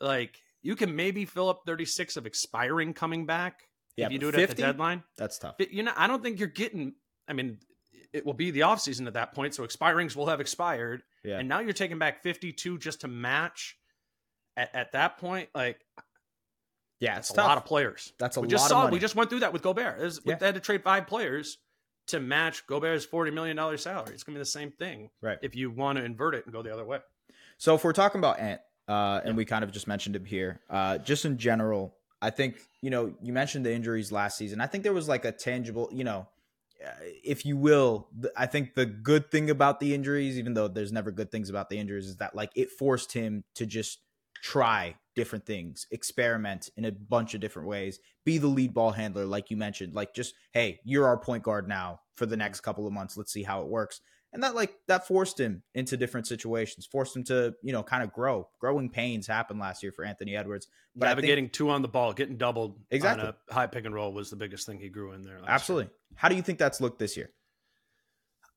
[0.01, 4.29] like you can maybe fill up 36 of expiring coming back Yeah, if you do
[4.29, 4.55] it at 50?
[4.55, 5.55] the deadline That's tough.
[5.57, 6.93] but you know i don't think you're getting
[7.27, 7.57] i mean
[8.13, 11.39] it will be the offseason at that point so expirings will have expired Yeah.
[11.39, 13.77] and now you're taking back 52 just to match
[14.57, 15.79] at, at that point like
[17.01, 18.91] yeah, it's a lot of players That's a we lot just saw money.
[18.93, 19.99] we just went through that with Gobert.
[20.01, 20.35] Was- Yeah.
[20.35, 21.57] They had to trade five players
[22.09, 24.13] to match Gobert's forty million dollar salary.
[24.13, 25.37] It's gonna be the same thing right.
[25.41, 26.99] if you want to invert it and go the other way.
[27.57, 29.37] So if we're talking about Ant, uh, and Yeah.
[29.37, 33.15] we kind of just mentioned him here, uh, just in general, I think you know
[33.21, 34.61] you mentioned the injuries last season.
[34.61, 36.27] I think there was like a tangible, you know,
[36.85, 36.89] uh,
[37.23, 41.11] if you will, I think the good thing about the injuries, even though there's never
[41.11, 43.99] good things about the injuries, is that like it forced him to just
[44.41, 49.25] try different things, experiment in a bunch of different ways, be the lead ball handler,
[49.25, 49.93] like you mentioned.
[49.93, 53.17] Like just, hey, you're our point guard now for the next couple of months.
[53.17, 54.01] Let's see how it works.
[54.31, 58.03] And that like that forced him into different situations, forced him to, you know, kind
[58.03, 58.47] of grow.
[58.59, 60.67] Growing pains happened last year for Anthony Edwards.
[60.95, 63.27] But Navigating think, two on the ball, getting doubled exactly.
[63.27, 65.39] on a high pick and roll was the biggest thing he grew in there.
[65.47, 65.85] Absolutely.
[65.85, 65.93] Year.
[66.15, 67.31] How do you think that's looked this year?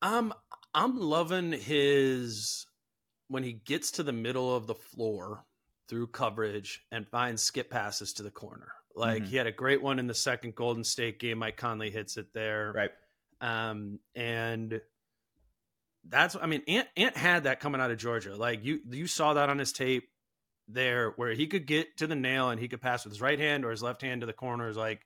[0.03, 0.35] Um,
[0.75, 2.67] I'm loving his
[3.29, 5.45] when he gets to the middle of the floor
[5.93, 8.73] through coverage and finds skip passes to the corner.
[8.97, 9.31] Like mm-hmm.
[9.31, 11.37] he had a great one in the second Golden State game.
[11.37, 12.73] Mike Conley hits it there.
[12.75, 12.91] Right.
[13.43, 14.81] Um, and
[16.09, 18.35] that's I mean, Ant Ant had that coming out of Georgia.
[18.35, 20.09] Like you you saw that on his tape
[20.67, 23.39] there where he could get to the nail and he could pass with his right
[23.39, 24.79] hand or his left hand to the corners.
[24.79, 25.03] Like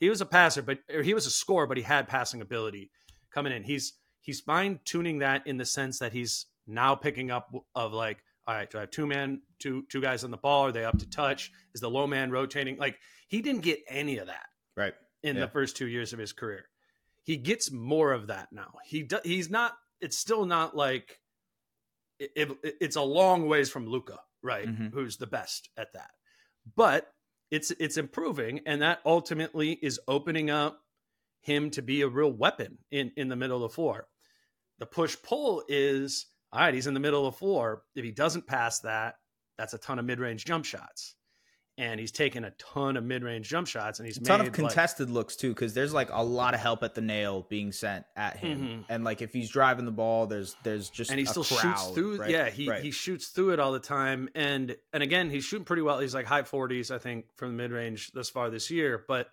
[0.00, 2.90] he was a passer, but he was a scorer, but he had passing ability
[3.30, 3.62] coming in.
[3.62, 8.22] He's he's fine tuning that in the sense that he's now picking up of like
[8.46, 10.66] all right, do I have two man, two two guys on the ball?
[10.66, 11.50] Are they up to touch?
[11.74, 12.76] Is the low man rotating?
[12.76, 15.42] Like he didn't get any of that right in yeah.
[15.42, 16.66] the first two years of his career.
[17.22, 18.72] He gets more of that now.
[18.84, 19.72] He do, he's not.
[20.00, 21.20] It's still not like
[22.18, 22.30] it,
[22.62, 24.66] it, it's a long ways from Luka, right?
[24.66, 24.88] Mm-hmm.
[24.88, 26.10] Who's the best at that,
[26.76, 27.10] but
[27.50, 30.80] it's it's improving, and that ultimately is opening up
[31.40, 34.06] him to be a real weapon in in the middle of the floor.
[34.78, 37.82] The push pull is all right, he's in the middle of the floor.
[37.96, 39.16] If he doesn't pass that,
[39.58, 41.16] that's a ton of mid range jump shots.
[41.76, 44.46] And he's taken a ton of mid range jump shots and he's made a ton
[44.46, 47.44] of contested like, looks too, because there's like a lot of help at the nail
[47.50, 48.60] being sent at him.
[48.60, 48.80] Mm-hmm.
[48.88, 51.88] And like if he's driving the ball, there's there's just and he still crowd, shoots
[51.88, 52.18] through.
[52.18, 52.30] Right?
[52.30, 52.80] Yeah, he right.
[52.80, 54.28] he shoots through it all the time.
[54.36, 55.98] And and again, he's shooting pretty well.
[55.98, 59.04] He's like high 40s, I think, from the mid range thus far this year.
[59.08, 59.26] But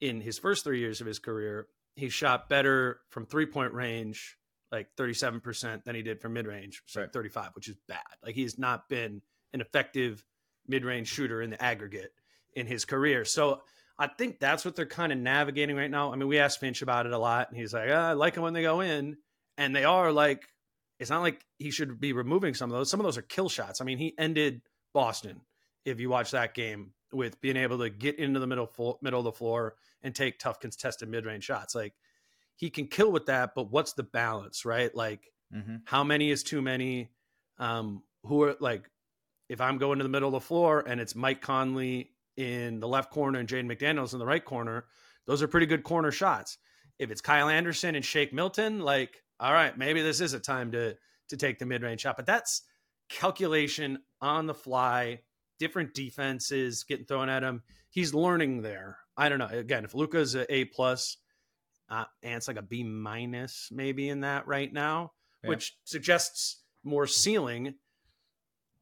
[0.00, 4.37] in his first three years of his career, he shot better from three point range
[4.70, 7.12] like 37% than he did from mid range, so right.
[7.12, 8.02] 35, which is bad.
[8.22, 10.24] Like he's not been an effective
[10.66, 12.12] mid range shooter in the aggregate
[12.54, 13.24] in his career.
[13.24, 13.62] So
[13.98, 16.12] I think that's what they're kind of navigating right now.
[16.12, 18.34] I mean, we asked Finch about it a lot, and he's like, oh, I like
[18.34, 19.16] them when they go in.
[19.56, 20.46] And they are like,
[21.00, 22.90] it's not like he should be removing some of those.
[22.90, 23.80] Some of those are kill shots.
[23.80, 24.62] I mean, he ended
[24.94, 25.40] Boston,
[25.84, 29.24] if you watch that game, with being able to get into the middle, middle of
[29.24, 31.74] the floor and take tough contested mid range shots.
[31.74, 31.94] Like,
[32.58, 34.92] he can kill with that, but what's the balance, right?
[34.94, 35.76] Like mm-hmm.
[35.84, 37.10] how many is too many?
[37.58, 38.90] Um, who are like
[39.48, 42.88] if I'm going to the middle of the floor and it's Mike Conley in the
[42.88, 44.86] left corner and Jaden McDaniels in the right corner,
[45.26, 46.58] those are pretty good corner shots.
[46.98, 50.72] If it's Kyle Anderson and Shake Milton, like, all right, maybe this is a time
[50.72, 50.96] to
[51.28, 52.16] to take the mid range shot.
[52.16, 52.62] But that's
[53.08, 55.20] calculation on the fly,
[55.60, 57.62] different defenses getting thrown at him.
[57.90, 58.98] He's learning there.
[59.16, 59.46] I don't know.
[59.46, 61.18] Again, if Luka's a A plus,
[61.90, 65.50] uh, it's like a B minus maybe in that right now, yeah.
[65.50, 67.74] which suggests more ceiling.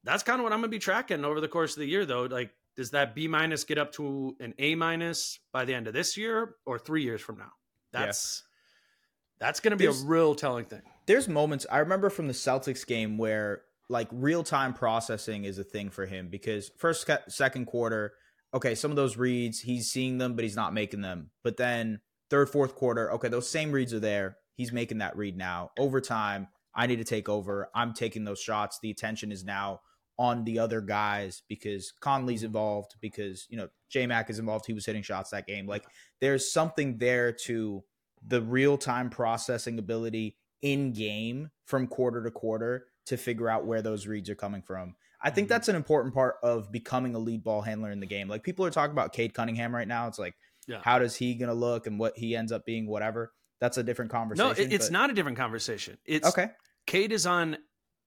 [0.04, 2.06] That's kind of what I'm going to be tracking over the course of the year,
[2.06, 2.24] though.
[2.24, 5.94] Like, does that B minus get up to an A minus by the end of
[5.94, 7.52] this year or three years from now?
[7.92, 9.46] That's yeah.
[9.46, 10.82] that's going to be there's, a real telling thing.
[11.06, 15.64] There's moments I remember from the Celtics game where like real time processing is a
[15.64, 18.14] thing for him because first second quarter,
[18.52, 22.00] okay, some of those reads he's seeing them but he's not making them, but then
[22.30, 24.36] Third, fourth quarter, okay, those same reads are there.
[24.54, 25.70] He's making that read now.
[25.78, 27.68] Overtime, I need to take over.
[27.74, 28.78] I'm taking those shots.
[28.82, 29.80] The attention is now
[30.18, 34.66] on the other guys because Conley's involved, because, you know, J Mac is involved.
[34.66, 35.66] He was hitting shots that game.
[35.66, 35.84] Like
[36.20, 37.84] there's something there to
[38.26, 43.82] the real time processing ability in game from quarter to quarter to figure out where
[43.82, 44.96] those reads are coming from.
[45.22, 45.52] I think mm-hmm.
[45.52, 48.28] that's an important part of becoming a lead ball handler in the game.
[48.28, 50.08] Like people are talking about Cade Cunningham right now.
[50.08, 50.34] It's like,
[50.66, 50.80] yeah.
[50.82, 53.32] How does he going to look and what he ends up being, whatever.
[53.60, 54.68] That's a different conversation.
[54.68, 54.92] No, it's but...
[54.92, 55.98] not a different conversation.
[56.04, 56.50] It's okay.
[56.86, 57.56] Cade is on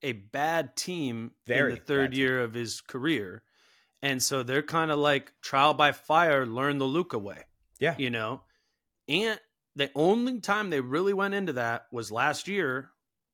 [0.03, 3.43] a bad team Very in the third year of his career.
[4.01, 7.43] And so they're kind of like trial by fire, learn the Luka way.
[7.79, 7.95] Yeah.
[7.97, 8.43] You know?
[9.07, 9.39] And
[9.75, 12.91] the only time they really went into that was last year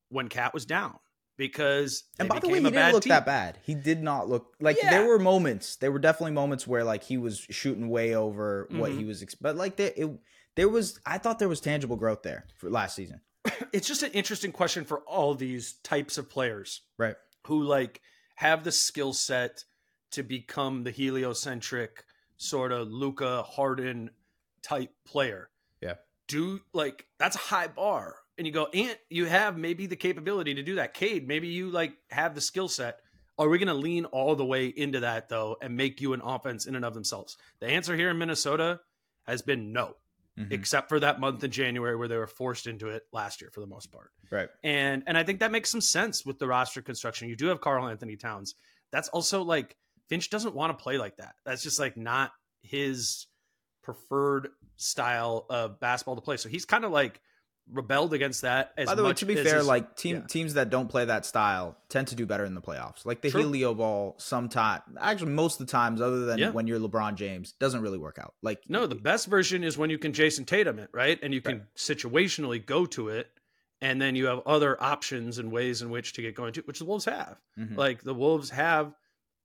[0.10, 0.96] when KAT was down
[1.38, 3.10] because and by the way, he didn't look team.
[3.10, 3.60] that bad.
[3.64, 4.90] He did not look like yeah.
[4.90, 5.76] there were moments.
[5.78, 8.80] There were definitely moments where like he was shooting way over mm-hmm.
[8.80, 9.24] what he was.
[9.42, 10.10] But like there, it,
[10.56, 11.00] there was.
[11.06, 13.22] I thought there was tangible growth there for last season.
[13.72, 17.16] It's just an interesting question for all these types of players, right?
[17.48, 18.02] Who like
[18.36, 19.66] have the skill set
[20.12, 22.06] to become the heliocentric
[22.38, 24.10] sort of Luka Harden
[24.62, 25.50] type player.
[25.82, 25.96] Yeah.
[26.28, 30.56] Do like that's a high bar and you go, Ant, you have maybe the capability
[30.56, 30.94] to do that.
[30.94, 33.00] Cade, maybe you like have the skill set.
[33.38, 36.22] Are we going to lean all the way into that though and make you an
[36.24, 37.38] offense in and of themselves?
[37.60, 38.80] The answer here in Minnesota
[39.26, 39.96] has been no.
[40.38, 40.52] mm-hmm.
[40.54, 43.62] except for that month in January where they were forced into it last year for
[43.62, 44.12] the most part.
[44.32, 44.50] Right.
[44.64, 47.30] And and I think that makes some sense with the roster construction.
[47.30, 48.56] You do have Karl-Anthony Towns.
[48.92, 49.76] That's also like
[50.08, 51.36] Finch doesn't want to play like that.
[51.46, 53.28] That's just like not his
[53.84, 56.38] preferred style of basketball to play.
[56.38, 57.22] So he's kind of like
[57.72, 58.72] rebelled against that.
[58.78, 60.28] As By the way, to be fair, like team yeah.
[60.28, 63.06] teams that don't play that style tend to do better in the playoffs.
[63.06, 63.42] Like the True.
[63.42, 66.50] Helio ball, sometime actually most of the times, other than yeah.
[66.52, 68.34] when you're LeBron James, doesn't really work out.
[68.42, 71.42] Like no, the best version is when you can Jayson Tatum it right, and you
[71.42, 73.28] can situationally go to it,
[73.82, 76.80] and then you have other options and ways in which to get going to, which
[76.80, 77.38] the Wolves have.
[77.60, 77.76] Mm-hmm.
[77.76, 78.94] Like the Wolves have.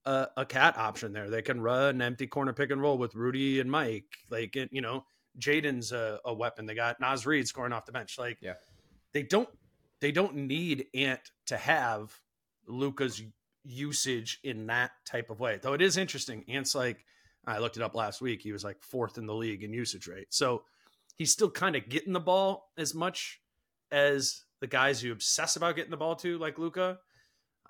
[0.06, 1.28] A, a KAT option there.
[1.28, 4.06] They can run an empty corner pick and roll with Rudy and Mike.
[4.30, 5.04] Like, you know,
[5.40, 6.66] Jaden's a, a, weapon.
[6.66, 8.18] They got Naz Reid scoring off the bench.
[8.18, 8.54] Like, yeah,
[9.12, 9.48] they don't
[10.00, 12.12] they don't need Ant to have
[12.66, 13.22] Luka's
[13.64, 15.58] usage in that type of way.
[15.60, 16.44] Though it is interesting.
[16.48, 17.04] Ant's like
[17.46, 18.42] I looked it up last week.
[18.42, 20.28] He was like fourth in the league in usage rate.
[20.30, 20.62] So
[21.16, 23.40] he's still kind of getting the ball as much
[23.90, 26.98] as the guys who obsess about getting the ball to, like Luka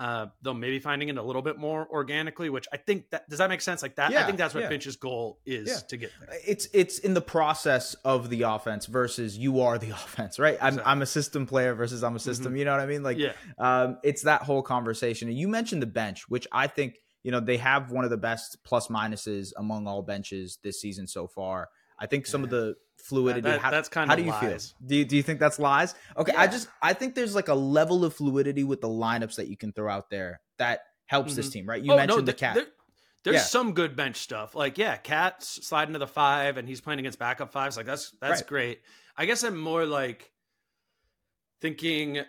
[0.00, 3.38] uh, though maybe finding it a little bit more organically, which I think that does
[3.38, 3.82] that make sense?
[3.82, 4.70] Like that, yeah, I think that's what yeah.
[4.70, 5.76] Finch's goal is yeah.
[5.88, 6.38] to get there.
[6.46, 10.56] It's it's in the process of the offense versus you are the offense, right?
[10.58, 10.90] I'm exactly.
[10.90, 12.46] I'm a system player versus I'm a system.
[12.46, 12.56] Mm-hmm.
[12.56, 13.02] You know what I mean?
[13.02, 13.32] Like, yeah.
[13.58, 15.28] um, it's that whole conversation.
[15.28, 18.16] And you mentioned the bench, which I think you know they have one of the
[18.16, 21.68] best plus minuses among all benches this season so far.
[21.98, 23.42] I think some of the fluidity.
[23.42, 24.74] That, how, that's kind how of do you lies.
[24.78, 24.88] feel?
[24.88, 25.94] Do you, do you think that's lies?
[26.16, 26.40] Okay, yeah.
[26.40, 29.56] I just I think there's like a level of fluidity with the lineups that you
[29.56, 31.36] can throw out there that helps mm-hmm.
[31.36, 31.82] this team, right?
[31.82, 32.54] You oh, mentioned no, the KAT.
[32.54, 32.66] There,
[33.24, 33.42] there's yeah.
[33.42, 34.54] some good bench stuff.
[34.54, 37.76] Like yeah, KAT's sliding to the five and he's playing against backup fives.
[37.76, 38.48] Like that's that's right.
[38.48, 38.80] great.
[39.16, 40.30] I guess I'm more like
[41.60, 42.22] thinking uh,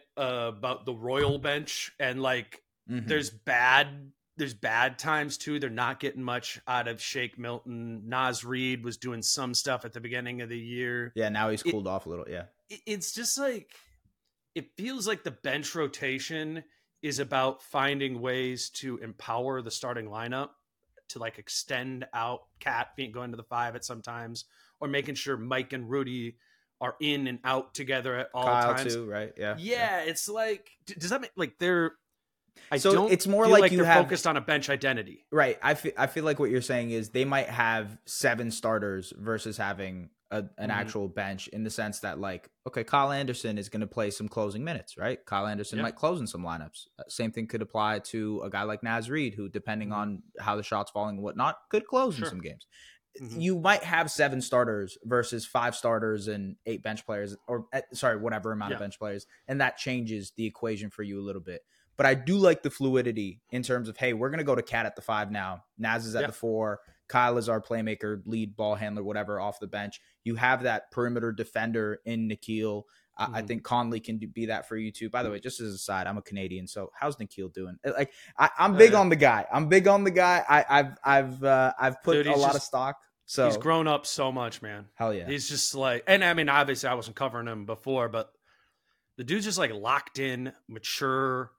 [0.50, 3.08] about the Royal bench and like mm-hmm.
[3.08, 5.60] there's bad there's bad times too.
[5.60, 8.04] They're not getting much out of Shake Milton.
[8.08, 11.12] Naz Reid was doing some stuff at the beginning of the year.
[11.16, 12.26] Yeah, now he's cooled it, off a little.
[12.30, 12.46] Yeah.
[12.86, 13.72] It's just like
[14.56, 16.64] it feels like the bench rotation
[17.02, 20.50] is about finding ways to empower the starting lineup
[21.10, 24.46] to like extend out KAT being going to the five at sometimes,
[24.80, 26.38] or making sure Mike and Rudy
[26.80, 28.96] are in and out together at all Kyle times.
[28.96, 29.34] Too, right?
[29.38, 29.56] Yeah.
[29.58, 31.94] Yeah, it's like does that make like they're
[32.72, 35.26] I so don't it's more like, like, you have, focused on a bench identity.
[35.32, 35.58] Right.
[35.62, 39.58] I feel, I feel like what you're saying is they might have seven starters versus
[39.58, 40.72] having a, an mm-hmm.
[40.72, 44.30] actual bench in the sense that like, okay, Kyle Anderson is going to play some
[44.30, 45.24] closing minutes, right?
[45.26, 45.84] Kyle Anderson yeah.
[45.84, 46.88] might close in some lineups.
[46.98, 50.00] Uh, same thing could apply to a guy like Naz Reid, who depending mm-hmm.
[50.00, 52.26] on how the shots falling and whatnot could close sure.
[52.26, 52.66] in some games.
[53.22, 53.42] Mm-hmm.
[53.42, 58.18] You might have seven starters versus five starters and eight bench players, or eh, sorry,
[58.18, 58.76] whatever amount yeah.
[58.76, 61.62] of bench players, and that changes the equation for you a little bit.
[61.98, 64.62] But I do like the fluidity in terms of, hey, we're going to go to
[64.62, 65.64] KAT at the five now.
[65.78, 66.28] Naz is at yeah.
[66.28, 66.80] the four.
[67.12, 70.00] Kyle is our playmaker, lead ball handler, whatever, off the bench.
[70.24, 72.84] You have that perimeter defender in Nickeil.
[73.20, 73.36] Mm-hmm.
[73.36, 75.10] I think Conley can do, be that for you too.
[75.10, 77.78] By the way, just as a side, I'm a Canadian, so how's Nickeil doing?
[77.86, 79.46] Uh, like, I, am big uh, on the guy.
[79.52, 80.44] I'm big on the guy.
[80.48, 82.96] I, have I've uh, I've put dude, a lot just, of stock.
[83.26, 84.86] So he's grown up so much, man.
[84.96, 85.28] Hell yeah.
[85.28, 88.32] He's just like, and I mean, obviously, I wasn't covering him before, but
[89.18, 91.52] the dude's just like locked in, mature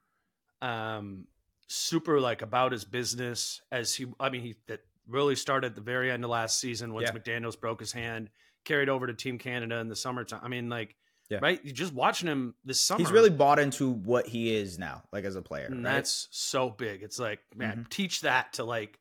[0.62, 1.26] um,
[1.68, 4.06] super like about his business as he.
[4.18, 7.18] I mean, he that really started at the very end of last season once yeah.
[7.18, 8.30] McDaniels broke his hand,
[8.64, 10.40] carried over to Team Canada in the summertime.
[10.42, 10.96] I mean, like.
[11.30, 11.38] Yeah.
[11.40, 12.98] Right, You're just watching him this summer.
[12.98, 15.68] He's really bought into what he is now, like as a player.
[15.70, 15.82] Right?
[15.82, 17.02] that's so big.
[17.02, 17.82] It's like, man, mm-hmm.
[17.88, 18.98] teach that to like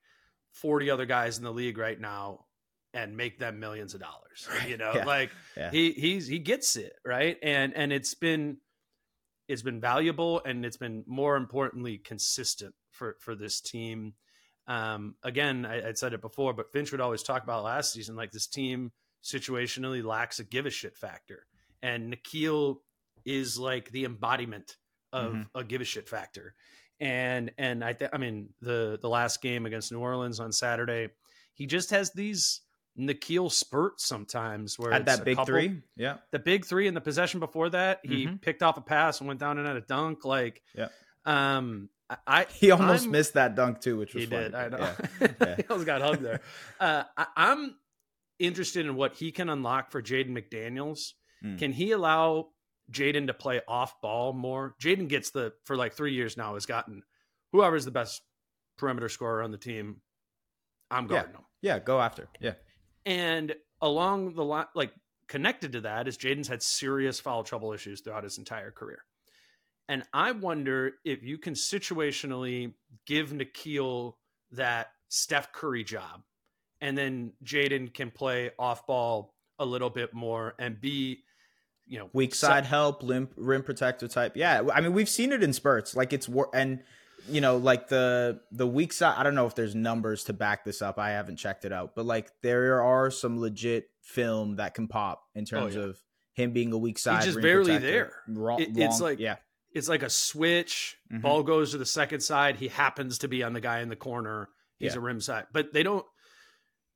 [0.53, 2.45] forty other guys in the league right now,
[2.93, 4.47] and make them millions of dollars.
[4.67, 5.03] You know, yeah.
[5.03, 5.71] like yeah.
[5.71, 8.57] he he's he gets it right, and and it's been
[9.51, 14.13] it's been valuable and it's been more importantly consistent for for this team.
[14.67, 18.15] Um, again, I, would said it before, but Finch would always talk about last season
[18.15, 18.91] like this team
[19.23, 21.45] situationally lacks a give a shit factor,
[21.81, 22.77] and Nickeil
[23.25, 24.77] is like the embodiment
[25.11, 25.41] of mm-hmm.
[25.59, 26.55] a give a shit factor.
[27.01, 31.09] And and I th- I mean the the last game against New Orleans on Saturday,
[31.55, 32.61] he just has these
[32.99, 37.01] Nickeil spurt sometimes where at that big couple, three, yeah, the big three in the
[37.01, 38.35] possession before that, he mm-hmm.
[38.37, 40.25] picked off a pass and went down and had a dunk.
[40.25, 40.89] Like, yeah,
[41.25, 41.89] um,
[42.27, 44.43] I he almost I'm, missed that dunk too, which was he funny.
[44.43, 44.55] did.
[44.55, 44.77] I know.
[44.79, 45.27] Yeah.
[45.41, 45.55] yeah.
[45.55, 46.41] he almost got hugged there.
[46.79, 47.75] Uh, I, am
[48.39, 51.11] interested in what he can unlock for Jaden McDaniels.
[51.45, 51.59] Mm.
[51.59, 52.47] Can he allow
[52.91, 54.75] Jaden to play off ball more?
[54.81, 57.03] Jaden gets the for like three years now has gotten
[57.51, 58.21] whoever's the best
[58.77, 60.01] perimeter scorer on the team.
[60.89, 61.37] I'm guarding yeah.
[61.37, 61.45] him.
[61.61, 62.27] Yeah, go after.
[62.39, 62.53] Yeah.
[63.05, 64.91] And along the line, like
[65.27, 69.03] connected to that, is Jaden's had serious foul trouble issues throughout his entire career.
[69.89, 72.73] And I wonder if you can situationally
[73.05, 74.13] give Nickeil
[74.51, 76.21] that Steph Curry job,
[76.79, 81.23] and then Jaden can play off ball a little bit more and be,
[81.85, 84.37] you know, weak so- side help, limb, rim protector type.
[84.37, 85.95] Yeah, I mean we've seen it in spurts.
[85.95, 86.83] Like it's wor- and
[87.29, 89.15] you know like the the weak side.
[89.17, 90.97] I don't know if there's numbers to back this up.
[90.99, 95.23] I haven't checked it out, but like there are some legit film that can pop
[95.35, 95.83] in terms yeah.
[95.83, 95.99] of
[96.33, 97.23] him being a weak side.
[97.23, 98.11] just barely protector, there.
[98.35, 99.35] ro- It- it's long- like- yeah,
[99.73, 100.97] it's like a switch.
[101.13, 101.21] Mhm.
[101.21, 102.55] Ball goes to the second side.
[102.57, 104.49] He happens to be on the guy in the corner.
[104.77, 104.99] He's Yeah.
[104.99, 106.05] a rim side, but they don't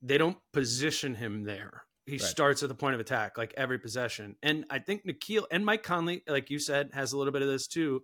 [0.01, 1.84] they don't position him there.
[2.05, 2.21] He Right.
[2.21, 4.36] starts at the point of attack like every possession.
[4.43, 7.47] And I think Nickeil and Mike Conley, like you said, has a little bit of
[7.47, 8.03] this too.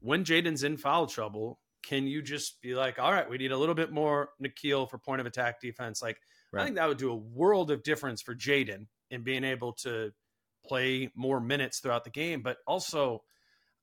[0.00, 3.56] When Jaden's in foul trouble, can you just be like, all right, we need a
[3.56, 6.02] little bit more Nickeil for point of attack defense?
[6.02, 6.18] Like,
[6.54, 10.12] I think that would do a world of difference for Jaden in being able to
[10.66, 12.42] play more minutes throughout the game.
[12.42, 13.22] But also,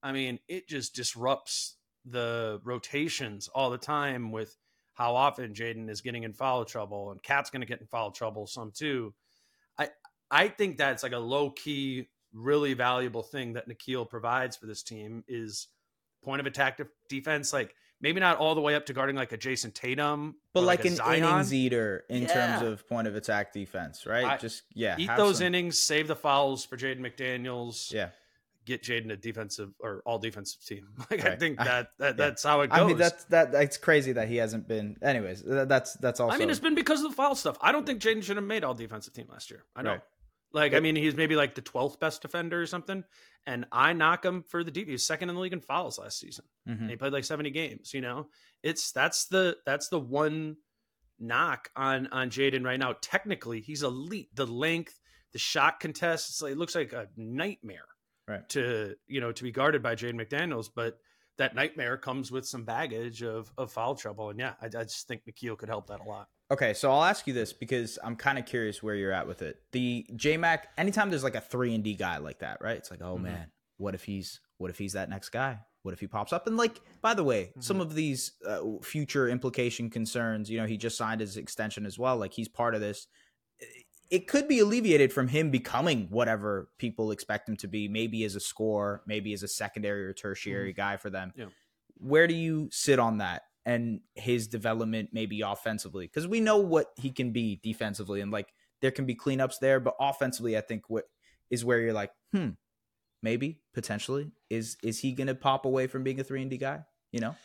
[0.01, 4.55] I mean, it just disrupts the rotations all the time with
[4.93, 8.11] how often Jaden is getting in foul trouble and KAT's going to get in foul
[8.11, 9.13] trouble some too.
[9.78, 9.89] I
[10.32, 14.84] I think that's like a low key, really valuable thing that Nickeil provides for this
[14.84, 15.68] team is
[16.26, 17.53] point of attack def- defense.
[17.53, 20.63] Like maybe not all the way up to guarding like a Jayson Tatum, but or
[20.65, 21.23] like, an Zion.
[21.23, 24.26] innings eater in terms of point of attack defense, right?
[24.26, 27.91] I- Just yeah, Eat those some- innings, save the fouls for Jaden McDaniels.
[27.93, 28.09] Yeah,
[28.65, 30.88] get Jaden a defensive or all defensive team.
[31.11, 32.11] Like I think I- that, that yeah.
[32.13, 32.80] that's how it goes.
[32.80, 34.97] I mean that's that that's crazy that he hasn't been.
[35.01, 36.36] Anyways, th- that's that's also.
[36.36, 37.57] I mean, it's been because of the foul stuff.
[37.61, 39.63] I don't think Jaden should have made all defensive team last year.
[39.76, 39.91] I know.
[39.91, 40.01] Right.
[40.56, 43.03] Like, I mean, he's maybe like the 12th best defender or something.
[43.45, 44.88] And I knock him for the deep.
[44.88, 46.45] He was second in the league in fouls last season.
[46.68, 46.80] Mhm.
[46.82, 48.30] And he played like 70 games, you know?
[48.64, 50.56] It's that's the that's the one
[51.20, 52.95] knock on on Jaden right now.
[53.01, 54.30] Technically, he's elite.
[54.34, 54.99] The length,
[55.34, 57.86] the shot contest, like, it looks like a nightmare
[58.28, 58.47] Right.
[58.49, 60.97] to you know to be guarded by Jaden McDaniels, but
[61.38, 64.30] that nightmare comes with some baggage of of foul trouble.
[64.32, 66.28] And yeah, I, I just think Nickeil could help that a lot.
[66.52, 69.41] Okay, so I'll ask you this because I'm kind of curious where you're at with
[69.41, 69.58] it.
[69.72, 72.78] The JMac, anytime there's like a three and D guy like that, right?
[72.78, 73.22] It's like, oh Mhm.
[73.24, 75.60] man, what if he's what if he's that next guy?
[75.82, 76.48] What if he pops up?
[76.48, 80.78] And like, by the way, some of these uh, future implication concerns, you know, he
[80.78, 82.16] just signed his extension as well.
[82.18, 83.08] Like he's part of this.
[84.10, 88.36] It could be alleviated from him becoming whatever people expect him to be, maybe as
[88.36, 91.34] a scorer, maybe as a secondary or tertiary guy for them.
[91.36, 91.48] Yeah.
[91.98, 93.43] Where do you sit on that?
[93.66, 98.53] And his development maybe offensively because we know what he can be defensively and like
[98.82, 101.05] there can be cleanups there but offensively i think what
[101.49, 102.49] is where you're like hmm
[103.24, 106.82] maybe potentially is is he gonna pop away from being a 3 and d guy
[107.11, 107.36] you know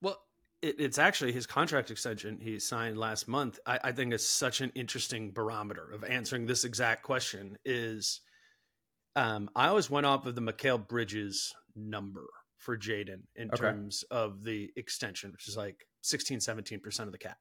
[0.00, 0.18] Well,
[0.62, 3.58] it, it's actually his contract extension he signed last month.
[3.66, 7.58] I, I think is such an interesting barometer of answering this exact question.
[7.64, 8.20] Is
[9.16, 12.26] um, I always went off of the Mikal Bridges number
[12.64, 13.56] for Jaden in Okay.
[13.58, 17.38] terms of the extension, which is like 16, 17% of the cap.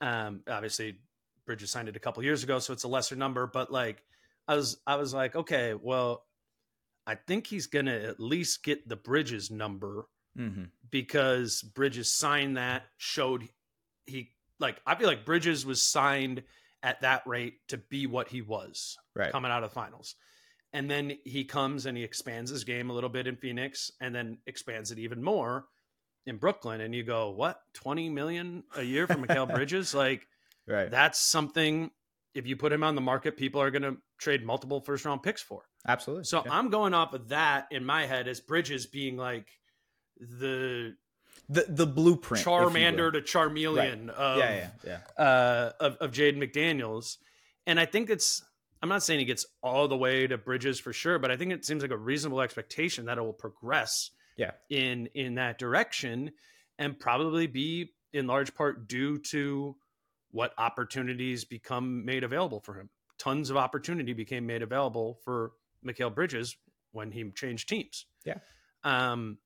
[0.00, 1.00] Um, obviously,
[1.46, 4.02] Bridges signed it a couple years ago, so it's a lesser number, but like
[4.46, 6.24] I was I was like, okay, well,
[7.06, 10.06] I think he's gonna at least get the Bridges number
[10.38, 10.64] mm-hmm.
[10.90, 13.48] because Bridges signed that, showed
[14.06, 14.30] he
[14.60, 16.42] like I feel like Bridges was signed
[16.82, 20.14] at that rate to be what he was right coming out of the finals.
[20.72, 24.14] And then he comes and he expands his game a little bit in Phoenix and
[24.14, 25.66] then expands it even more
[26.26, 26.82] in Brooklyn.
[26.82, 29.94] And you go, what, 20 million a year for Mikal Bridges?
[29.94, 30.26] Like,
[30.66, 31.90] right that's something,
[32.34, 35.22] if you put him on the market, people are going to trade multiple first round
[35.22, 35.62] picks for.
[35.86, 36.52] absolutely So Yeah.
[36.52, 39.46] I'm going off of that in my head as Bridges being like
[40.18, 40.94] the
[41.48, 47.16] the the blueprint Charmander to Charmeleon of, yeah yeah yeah uh, of, of Jaden McDaniels.
[47.66, 48.42] And I think it's,
[48.82, 51.52] I'm not saying he gets all the way to Bridges for sure, but I think
[51.52, 54.52] it seems like a reasonable expectation that it will progress Yeah.
[54.70, 56.32] in in that direction
[56.78, 59.76] and probably be in large part due to
[60.30, 62.88] what opportunities become made available for him.
[63.18, 65.52] Tons of opportunity became made available for
[65.84, 66.56] Mikal Bridges
[66.92, 68.06] when he changed teams.
[68.24, 68.38] Yeah.
[68.84, 69.38] Um,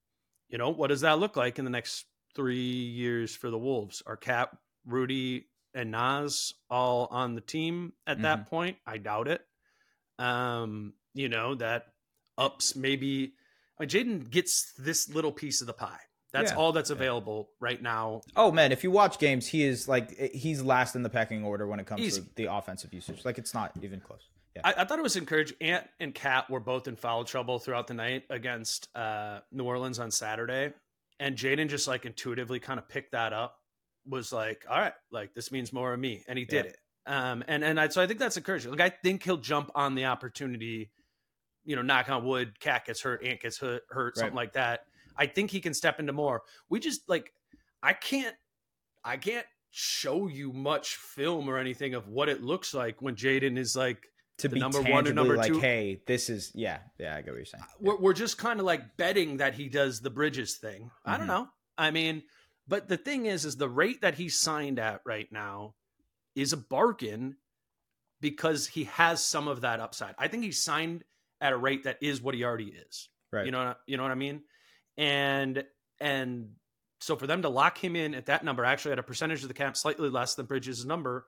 [0.49, 2.05] you know, what does that look like in the next
[2.35, 4.03] three years for the Wolves?
[4.05, 4.49] Are KAT,
[4.85, 8.77] Rudy, and Naz all on the team at that point?
[8.85, 9.41] I doubt it.
[10.19, 11.87] Um, you know, that
[12.37, 13.33] ups maybe
[13.79, 15.99] I mean, Jaden gets this little piece of the pie.
[16.31, 16.57] That's Yeah.
[16.57, 16.95] all that's Yeah.
[16.95, 18.21] available right now.
[18.35, 21.67] oh man if you watch games he is like he's last in the pecking order
[21.67, 24.85] when it comes to the offensive usage like it's not even close yeah I, I
[24.85, 25.53] thought it was encouraged.
[25.61, 29.97] Ant and KAT were both in foul trouble throughout the night against uh, New Orleans
[29.99, 30.73] on Saturday,
[31.19, 33.59] and Jaden just like intuitively kind of picked that up.
[34.07, 36.71] Was like, all right, like this means more of me, and he did Yeah.
[36.71, 36.77] it.
[37.05, 38.71] Um, and and I, so I think that's encouraging.
[38.71, 40.91] Like I think he'll jump on the opportunity.
[41.65, 44.81] You know, knock on wood, KAT gets hurt, Ant gets hurt, hurt something like that.
[45.15, 46.41] I think he can step into more.
[46.69, 47.31] We just like,
[47.81, 48.35] I can't,
[49.05, 53.57] I can't show you much film or anything of what it looks like when Jaden
[53.57, 54.05] is like
[54.39, 55.59] to the be number one and number like, two.
[55.61, 57.63] hey, this is yeah, yeah, I get what you're saying.
[57.79, 60.91] we're, we're just kind of like betting that he does the bridges thing.
[61.05, 61.29] I don't Mhm.
[61.29, 61.47] know.
[61.77, 62.23] I mean,
[62.67, 65.75] but the thing is, is the rate that he's signed at right now
[66.35, 67.37] is a bargain
[68.21, 70.15] because he has some of that upside.
[70.17, 71.03] I think he's signed
[71.41, 73.09] at a rate that is what he already is.
[73.31, 73.45] Right.
[73.45, 74.41] You know, what- you know what I mean?
[74.97, 75.63] And
[75.99, 76.51] and
[76.99, 79.47] so for them to lock him in at that number, actually at a percentage of
[79.49, 81.25] the cap slightly less than Bridges' number,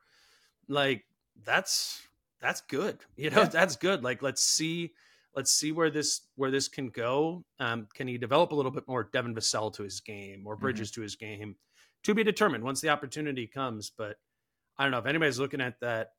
[0.69, 1.03] like
[1.43, 2.01] that's
[2.39, 2.99] that's good.
[3.17, 3.47] You know, Yeah.
[3.49, 4.03] that's good.
[4.03, 4.93] Like let's see
[5.35, 7.43] let's see where this where this can go.
[7.59, 10.91] Um, can he develop a little bit more Devin Vassell to his game or Bridges
[10.91, 11.55] to his game?
[12.03, 13.91] To be determined once the opportunity comes.
[13.95, 14.17] But
[14.77, 16.11] I don't know if anybody's looking at that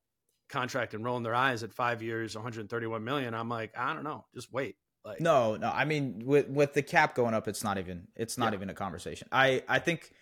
[0.48, 3.34] contract and rolling their eyes at five years, 131 million.
[3.34, 4.76] I'm like, I don't know, just wait.
[5.04, 5.70] Like, No, no.
[5.70, 8.56] I mean, with with the cap going up, it's not even it's not Yeah.
[8.58, 9.28] even a conversation.
[9.32, 10.12] I I think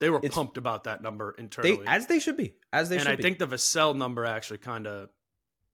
[0.00, 3.02] they were pumped about that number internally, they as they should be as they and
[3.04, 3.22] should I be.
[3.22, 5.10] think the Vassell number actually kind of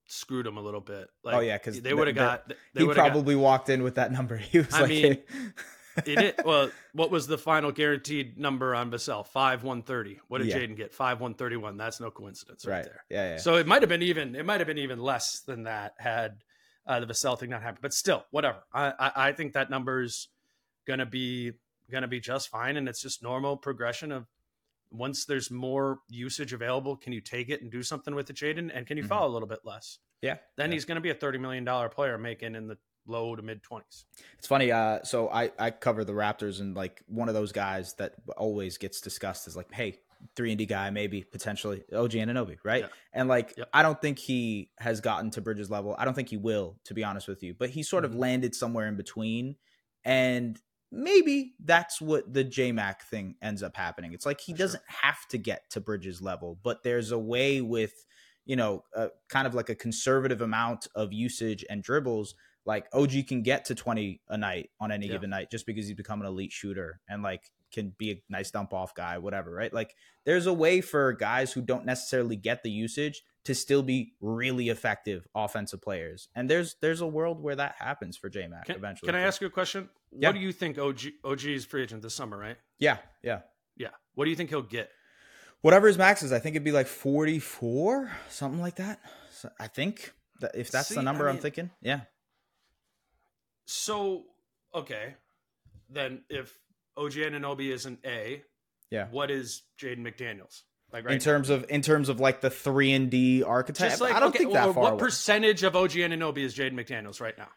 [0.06, 1.08] screwed them a little bit.
[1.24, 2.48] Like, Oh, yeah, because they would have got.
[2.48, 4.36] They he would've got- probably walked in with that number.
[4.50, 5.18] He was I like, mean,
[6.06, 9.26] it is, well, what was the final guaranteed number on Vassell?
[9.26, 10.20] Five one thirty.
[10.28, 10.58] What did Yeah.
[10.58, 10.92] Jaden get?
[10.94, 11.76] Five one thirty one.
[11.76, 13.04] That's no coincidence, right, right, there.
[13.08, 13.36] yeah, yeah.
[13.38, 14.34] So it might have been even.
[14.34, 16.42] It might have been even less than that had
[16.86, 17.82] uh, the Vassell thing not happened.
[17.82, 18.58] But still, whatever.
[18.72, 20.28] I I, I think that number's
[20.86, 21.52] gonna be
[21.90, 24.26] gonna be just fine, and it's just normal progression of
[24.90, 28.70] once there's more usage available, can you take it and do something with it, Jaden?
[28.74, 29.08] And can you Mhm.
[29.08, 29.98] follow a little bit less?
[30.22, 30.74] yeah, Then yeah.
[30.74, 33.62] he's going to be a thirty million dollar player making in the low to mid
[33.62, 34.04] twenties.
[34.38, 34.72] It's funny.
[34.72, 38.78] Uh, so I I cover the Raptors, and like one of those guys that always
[38.78, 40.00] gets discussed is like, hey,
[40.34, 42.82] three and D guy, maybe potentially OG Anunoby, right?
[42.84, 42.88] Yeah.
[43.12, 43.68] And like, Yep.
[43.74, 45.94] I don't think he has gotten to Bridges level.
[45.98, 47.52] I don't think he will, to be honest with you.
[47.54, 48.18] But he sort of Mhm.
[48.18, 49.56] landed somewhere in between,
[50.04, 50.60] and
[50.90, 54.12] maybe that's what the JMac thing ends up happening.
[54.12, 54.58] It's like he sure.
[54.58, 57.92] doesn't have to get to Bridges level, but there's a way with
[58.46, 63.26] you know, uh, kind of like a conservative amount of usage and dribbles like OG
[63.28, 65.12] can get to 20 a night on any Yeah.
[65.14, 68.50] given night just because he's become an elite shooter and like can be a nice
[68.52, 69.72] dump off guy, whatever, right?
[69.72, 74.12] Like there's a way for guys who don't necessarily get the usage to still be
[74.20, 76.28] really effective offensive players.
[76.34, 79.06] And there's there's a world where that happens for J Mac eventually.
[79.06, 79.88] can I ask you a question?
[80.12, 80.28] Yeah.
[80.28, 82.56] What do you think OG OG's free agent this summer, right?
[82.78, 83.40] Yeah, yeah.
[83.76, 83.90] Yeah.
[84.14, 84.90] What do you think he'll get?
[85.62, 89.00] Whatever his max is, I think it'd be like 44, something like that.
[89.30, 91.70] So I think that if that's See, the number I I'm mean- thinking.
[91.80, 92.00] Yeah.
[93.66, 94.24] So
[94.74, 95.14] okay,
[95.88, 96.58] then if
[96.96, 98.42] OG Anunoby is an A,
[98.90, 99.08] Yeah.
[99.10, 100.62] what is Jaden McDaniels
[100.96, 101.24] like right in now?
[101.24, 104.00] terms of in terms of like the 3 and D archetype.
[104.00, 105.00] Like I don't okay, think that far What away.
[105.00, 107.48] percentage of OG Anunoby is Jaden McDaniels right now?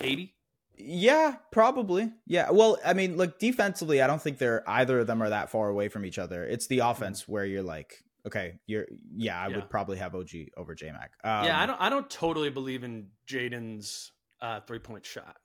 [0.00, 0.34] Eighty.
[0.76, 2.12] Yeah, probably.
[2.26, 2.50] Yeah.
[2.52, 5.68] Well, I mean, look, defensively, I don't think they're either of them are that far
[5.68, 6.44] away from each other.
[6.44, 7.94] It's the offense where you're like,
[8.26, 9.50] okay, you're yeah, I Mm-hmm.
[9.50, 9.56] Yeah.
[9.58, 11.10] would probably have OG over J Mac.
[11.24, 11.80] Um, yeah, I don't.
[11.80, 15.36] I don't totally believe in Jaden's uh, three point shot.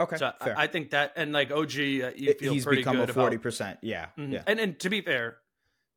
[0.00, 0.58] Okay, So fair.
[0.58, 3.12] I, I think that, and like OG, uh, you feel He's pretty become good a
[3.12, 3.78] forty percent.
[3.82, 4.32] Yeah, Mhm.
[4.32, 4.42] yeah.
[4.46, 5.36] And and to be fair,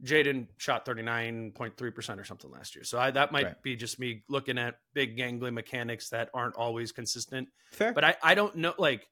[0.04, 2.84] Jaden shot thirty nine point three percent or something last year.
[2.84, 3.62] So I, that might Right.
[3.64, 7.50] be just me looking at big gangly mechanics that aren't always consistent.
[7.72, 7.94] Fair.
[7.94, 8.74] But I I don't know.
[8.78, 9.08] Like,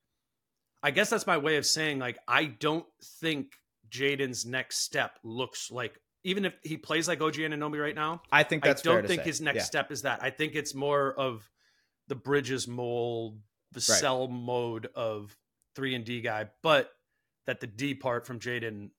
[0.83, 2.85] I guess that's my way of saying like I don't
[3.19, 3.53] think
[3.89, 8.21] Jaden's next step looks like even if he plays like OG Anunoby right now.
[8.31, 9.27] I think that's I don't think say.
[9.27, 9.63] his next Yeah.
[9.63, 10.21] step is that.
[10.23, 11.49] I think it's more of
[12.07, 13.39] the Bridges mold,
[13.71, 13.99] the Right.
[13.99, 15.35] cell mode of
[15.75, 16.91] three and D guy, but
[17.47, 18.91] that the D part from Jaden.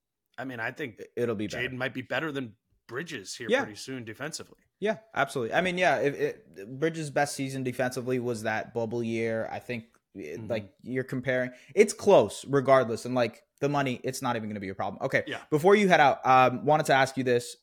[0.42, 1.68] I mean, I think It'll be better.
[1.68, 2.54] Jaden might be better than
[2.88, 3.62] Bridges here Yeah.
[3.62, 4.58] pretty soon defensively.
[4.80, 5.54] Yeah, absolutely.
[5.54, 9.48] I mean, yeah, if it, Bridges' best season defensively was that bubble year.
[9.52, 9.84] I think
[10.16, 10.50] it- Mhm.
[10.50, 14.60] like you're comparing, it's close regardless, and like the money, it's not even going to
[14.60, 15.00] be a problem.
[15.02, 15.42] Okay, Yeah.
[15.48, 17.56] Before you head out, um, wanted to ask you this: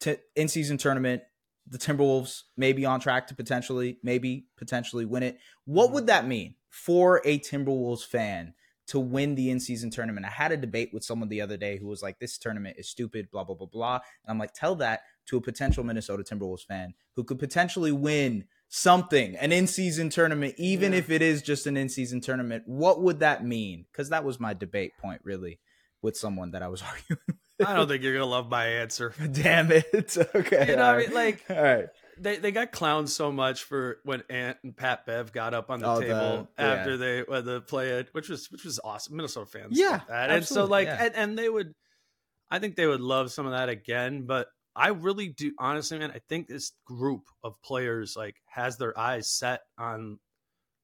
[0.00, 1.24] to, in season tournament,
[1.66, 5.38] the Timberwolves may be on track to potentially, maybe potentially win it.
[5.64, 5.92] What Mhm.
[5.94, 8.54] would that mean for a Timberwolves fan?
[8.90, 10.24] To win the in season tournament.
[10.26, 12.88] I had a debate with someone the other day who was like, This tournament is
[12.88, 13.94] stupid, blah, blah, blah, blah.
[14.24, 18.44] And I'm like, Tell that to a potential Minnesota Timberwolves fan who could potentially win
[18.68, 20.98] something, an in season tournament, even Yeah.
[20.98, 22.64] if it is just an in season tournament.
[22.66, 23.86] What would that mean?
[23.90, 25.58] Because that was my debate point, really,
[26.02, 27.20] with someone that I was arguing.
[27.64, 29.12] I don't think you're gonna love my answer.
[29.32, 30.16] Damn it.
[30.34, 30.70] Okay.
[30.70, 31.86] You know, all I mean, like all right.
[32.20, 35.80] They they got clowned so much for when Ant and Pat Bev got up on
[35.80, 36.64] the Oh, the- table yeah.
[36.64, 39.16] after they when the play it, which was which was awesome.
[39.16, 41.04] Minnesota fans, Yeah, and so like yeah.
[41.04, 41.74] and, and they would,
[42.50, 44.26] I think they would love some of that again.
[44.26, 46.12] But I really do, honestly, man.
[46.14, 50.18] I think this group of players like has their eyes set on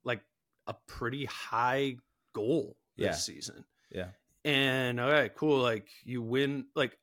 [0.05, 0.23] like
[0.67, 1.97] a pretty high
[2.35, 3.13] goal this Yeah.
[3.13, 3.65] season.
[3.91, 4.09] Yeah.
[4.45, 5.59] And all right, cool.
[5.61, 6.67] Like you win.
[6.75, 6.97] Like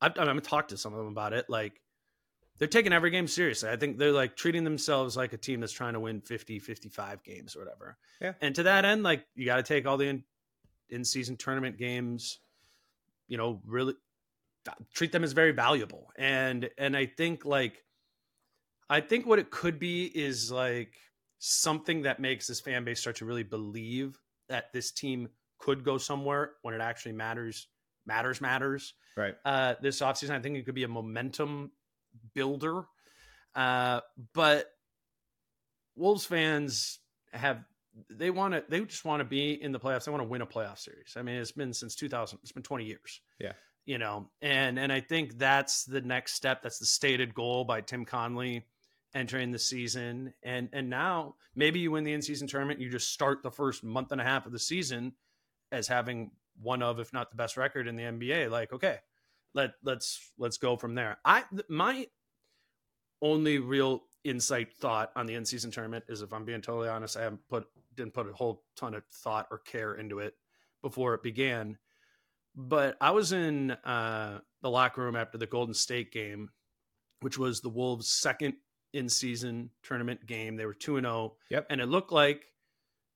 [0.00, 1.46] I'm, I'm gonna talk to some of them about it.
[1.48, 1.80] Like
[2.58, 3.70] they're taking every game seriously.
[3.70, 7.22] I think they're like treating themselves like a team that's trying to win 50, 55
[7.22, 7.96] games or whatever.
[8.20, 8.32] Yeah.
[8.40, 10.24] And to that end, like you got to take all the in,
[10.90, 12.40] in season tournament games,
[13.28, 13.94] you know, really
[14.92, 16.10] treat them as very valuable.
[16.16, 17.84] And, and I think like,
[18.90, 20.94] I think what it could be is like
[21.38, 25.28] something that makes this fan base start to really believe that this team
[25.58, 27.68] could go somewhere when it actually matters,
[28.06, 28.94] matters, matters.
[29.16, 29.34] Right.
[29.44, 31.70] Uh, this offseason, I think it could be a momentum
[32.34, 32.84] builder.
[33.54, 34.00] Uh,
[34.34, 34.70] but
[35.96, 37.00] Wolves fans
[37.32, 37.64] have
[38.10, 40.04] they want to they just want to be in the playoffs.
[40.04, 41.14] They want to win a playoff series.
[41.16, 42.38] I mean, it's been since 2000.
[42.42, 43.20] It's been 20 years.
[43.38, 43.52] Yeah.
[43.84, 46.62] You know, and and I think that's the next step.
[46.62, 48.66] That's the stated goal by Tim Connelly
[49.14, 50.34] entering the season.
[50.42, 52.80] And and now maybe you win the in-season tournament.
[52.80, 55.14] You just start the first month and a half of the season
[55.72, 58.50] as having one of, if not the best record in the NBA.
[58.50, 58.98] Like, okay,
[59.54, 61.18] let let's let's go from there.
[61.24, 62.06] I my
[63.20, 67.16] only real insight thought on the in season tournament is if I'm being totally honest,
[67.16, 70.34] I haven't put didn't put a whole ton of thought or care into it
[70.82, 71.78] before it began.
[72.54, 76.50] But I was in uh, the locker room after the Golden State game,
[77.20, 78.54] which was the Wolves' second
[78.92, 80.56] in season tournament game.
[80.56, 81.14] They were two and zero.
[81.14, 81.36] Oh.
[81.50, 81.66] Yep.
[81.70, 82.44] And it looked like,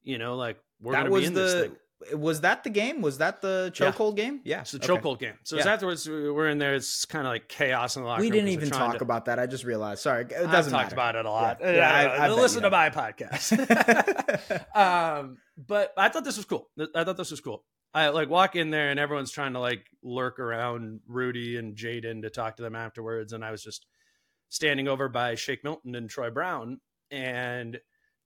[0.03, 1.77] you know, like we're that going to be in the, this thing.
[2.15, 3.01] Was that the game?
[3.03, 3.91] Was that the Yeah.
[3.93, 4.41] chokehold game?
[4.45, 4.87] Yeah, It's the okay.
[4.89, 5.35] chokehold game.
[5.43, 5.69] So Yeah.
[5.69, 6.75] afterwards we're in there.
[6.75, 9.39] It's kind of like chaos in the locker We didn't even talk to- about that.
[9.39, 10.01] I just realized.
[10.03, 10.95] Sorry, it doesn't I've talked matter.
[10.95, 11.59] about it a lot.
[11.61, 13.53] Yeah, yeah, I- I bet listen you to my podcast.
[14.77, 16.69] um, but I thought this was cool.
[16.95, 17.65] I thought this was cool.
[17.95, 22.23] I like walk in there and everyone's trying to like lurk around Rudy and Jaden
[22.23, 23.87] to talk to them afterwards, and I was just
[24.49, 26.81] standing over by Shake Milton and Troy Brown,
[27.11, 27.79] and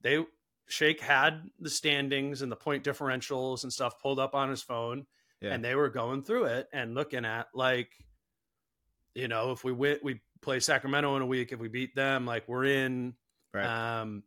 [0.03, 0.25] they
[0.69, 5.07] Shake had the standings and the point differentials and stuff pulled up on his phone,
[5.41, 5.53] Yeah.
[5.55, 7.93] and they were going through it and looking at like,
[9.15, 11.53] you know, if we win, we play Sacramento in a week.
[11.53, 13.15] If we beat them, like we're in.
[13.55, 13.65] Right.
[14.01, 14.23] Um,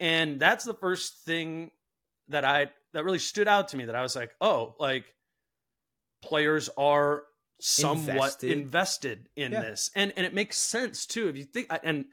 [0.00, 1.70] and that's the first thing
[2.28, 5.14] that I that really stood out to me that I was like, oh, like
[6.22, 7.24] players are
[7.60, 8.08] somewhat
[8.42, 8.50] Invested.
[8.52, 9.60] invested, in Yeah.
[9.62, 11.68] this, and and it makes sense too if you think.
[11.82, 12.06] And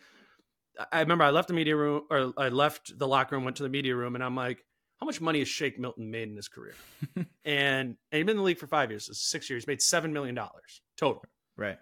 [0.91, 3.63] I remember I left the media room, or I left the locker room, went to
[3.63, 4.63] the media room, and I'm like,
[4.99, 6.76] how much money has Shake Milton made in his career?
[7.15, 10.13] and, and he's been in the league for five years, so six years, made seven
[10.13, 11.23] million dollars total,
[11.57, 11.78] right.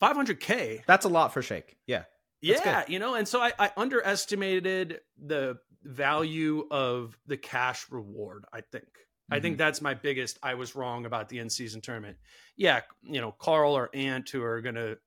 [0.00, 0.82] five hundred k.
[0.86, 1.76] That's a lot for Shake.
[1.86, 2.04] Yeah.
[2.42, 8.44] Yeah, you know, and so I, I underestimated the value of the cash reward.
[8.52, 8.88] I think.
[9.30, 9.58] I think mm-hmm.
[9.58, 10.38] that's my biggest.
[10.42, 12.16] I was wrong about the end season tournament.
[12.56, 14.98] Yeah, you know, Karl or Ant who are going to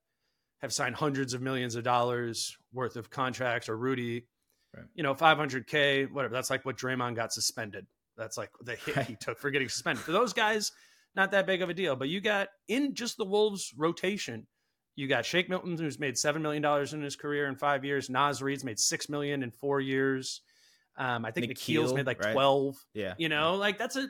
[0.61, 4.27] have signed hundreds of millions of dollars worth of contracts, or Rudy,
[4.75, 4.85] Right.
[4.95, 6.33] you know, 500k, whatever.
[6.33, 7.85] That's like what Draymond got suspended.
[8.17, 10.03] That's like the hit he took for getting suspended.
[10.03, 10.71] For those guys,
[11.15, 11.95] not that big of a deal.
[11.95, 14.47] But you got in just the Wolves rotation,
[14.95, 18.09] you got Shake Milton, who's made seven million dollars in his career in five years.
[18.09, 20.41] Naz Reid's made six million in four years.
[20.97, 22.33] Um, I think Nickeil's Nikhil, made like right?
[22.33, 22.75] twelve.
[22.93, 23.13] Yeah.
[23.17, 24.07] You know, like that's a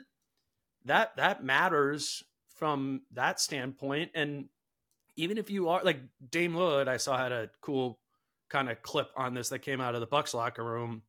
[0.86, 2.22] that that matters
[2.56, 4.10] from that standpoint.
[4.14, 4.46] And
[5.16, 6.00] even if you are like
[6.30, 7.98] Dame Lillard, I saw had a cool
[8.48, 11.02] kind of clip on this that came out of the Bucks locker room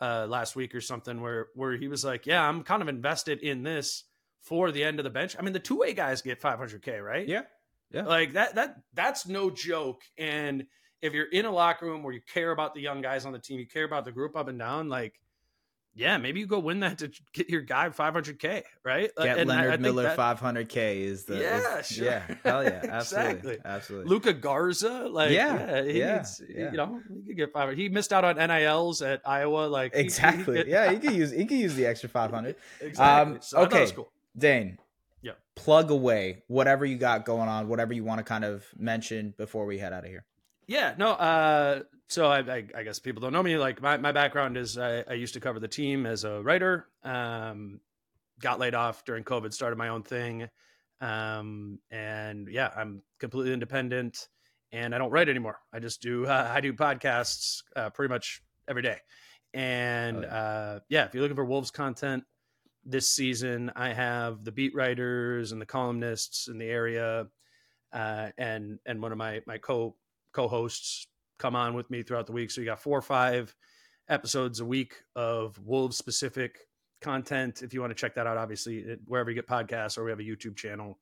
[0.00, 3.40] uh, last week or something, where where he was like, "Yeah, I'm kind of invested
[3.40, 4.04] in this
[4.42, 7.26] for the end of the bench." I mean, the two way guys get 500k, right?
[7.26, 7.42] Yeah.
[7.90, 8.06] Yeah.
[8.06, 10.02] like that that that's no joke.
[10.16, 10.66] And
[11.02, 13.38] if you're in a locker room where you care about the young guys on the
[13.38, 15.20] team, you care about the group up and down, like.
[15.94, 19.10] Yeah, maybe you go win that to get your guy 500k, right?
[19.16, 22.04] Get And I- I Leonard Miller that- 500k is the Yeah, is- sure.
[22.06, 23.58] yeah hell yeah absolutely Exactly.
[23.64, 26.70] absolutely Luka Garza, like Yeah, yeah, he yeah, needs, yeah.
[26.70, 27.76] you know, he could get five.
[27.76, 31.30] He missed out on NILs at Iowa, like he- he exactly yeah he could use
[31.30, 33.34] he could use the extra 500 exactly.
[33.34, 33.96] Um, so I thought it was okay.
[33.96, 34.12] cool.
[34.38, 34.78] Dane
[35.20, 35.32] Yeah.
[35.56, 39.66] plug away whatever you got going on whatever you want to kind of mention before
[39.66, 40.24] we head out of here
[40.66, 41.10] Yeah, no.
[41.12, 41.82] Uh,
[42.12, 43.56] so I, I, I guess people don't know me.
[43.56, 46.86] Like my, my background is I, I used to cover the team as a writer.
[47.02, 47.80] Um,
[48.40, 50.48] got laid off during COVID, started my own thing,
[51.00, 54.28] um, and yeah, I'm completely independent,
[54.72, 55.58] and I don't write anymore.
[55.72, 58.98] I just do uh, I do podcasts uh, pretty much every day,
[59.54, 60.34] and Oh, yeah.
[60.34, 62.24] uh, yeah, if you're looking for Wolves content
[62.84, 67.26] this season, I have the beat writers and the columnists in the area,
[67.92, 69.96] uh, and and one of my my co
[70.32, 71.06] co-hosts
[71.42, 72.52] come on with me throughout the week.
[72.52, 73.54] So you got four or five
[74.08, 76.56] episodes a week of Wolves specific
[77.00, 77.62] content.
[77.62, 80.20] If you want to check that out, obviously wherever you get podcasts, or we have
[80.20, 81.00] a YouTube channel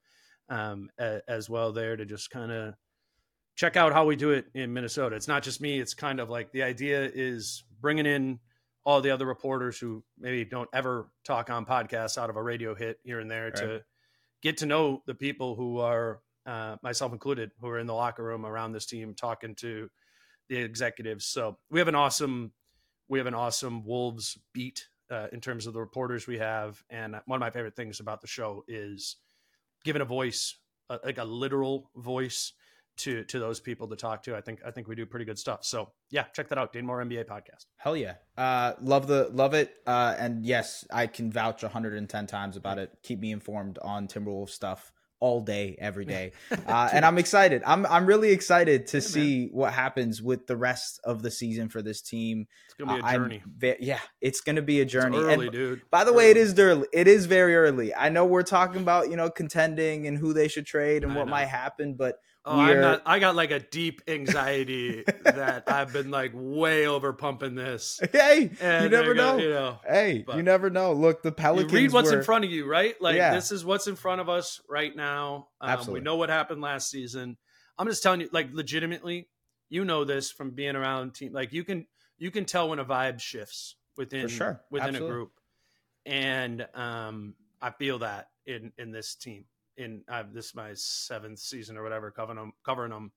[0.49, 2.75] um, a, as well there to just kind of
[3.55, 5.15] check out how we do it in Minnesota.
[5.15, 5.79] It's not just me.
[5.79, 8.39] It's kind of like the idea is bringing in
[8.87, 12.75] all the other reporters who maybe don't ever talk on podcasts out of a radio
[12.75, 13.83] hit here and there to
[14.43, 18.25] get to know the people who are uh, myself included, who are in the locker
[18.25, 19.91] room around this team talking to
[20.51, 21.25] the executives.
[21.25, 22.53] So we have an awesome,
[23.09, 26.83] we have an awesome Wolves beat uh, in terms of the reporters we have.
[26.91, 29.17] And one of my favorite things about the show is
[29.85, 30.57] giving a voice,
[30.91, 32.53] uh, like a literal voice
[32.97, 34.37] to to those people to talk to.
[34.37, 35.65] I think I think we do pretty good stuff.
[35.65, 37.67] So yeah, check that out, Dane Moore NBA podcast.
[37.77, 42.57] Hell yeah, uh, love the love it, uh, and yes, I can vouch 110 times
[42.57, 42.91] about it.
[43.03, 46.33] Keep me informed on Timberwolves stuff all day, every day,
[46.67, 47.63] uh, and I'm excited.
[47.65, 49.49] I'm I'm really excited to yeah, see man.
[49.53, 52.47] what happens with the rest of the season for this team.
[52.67, 53.43] It's gonna be a journey.
[53.47, 55.19] Ve- yeah, it's gonna be a journey.
[55.19, 55.83] It's early, and, dude.
[55.91, 56.17] By the early.
[56.17, 56.89] way, it is early.
[56.93, 57.95] It is very early.
[57.95, 61.17] I know we're talking about you know contending and who they should trade and I
[61.17, 61.31] what know.
[61.31, 63.03] might happen, but Oh, I'm not.
[63.05, 68.01] I got like a deep anxiety that I've been like way over pumping this.
[68.13, 69.37] Hey, and you never know.
[69.37, 69.79] you know.
[69.87, 70.95] Hey, you never know.
[70.95, 71.73] Look, the Pelicans.
[71.73, 72.19] You read what's were...
[72.19, 72.95] in front of you, right?
[73.01, 73.35] Like yeah.
[73.35, 75.49] this is what's in front of us right now.
[75.61, 76.01] Um, Absolutely.
[76.01, 77.37] We know what happened last season.
[77.79, 79.29] I'm just telling you, like, legitimately,
[79.69, 81.33] you know this from being around team.
[81.33, 81.87] Like, you can
[82.19, 84.63] you can tell when a vibe shifts within sure.
[84.71, 85.09] within Absolutely.
[85.09, 85.33] a group,
[86.07, 89.45] and um, I feel that in in this team
[89.81, 93.11] in uh, this is my seventh season or whatever covering them covering them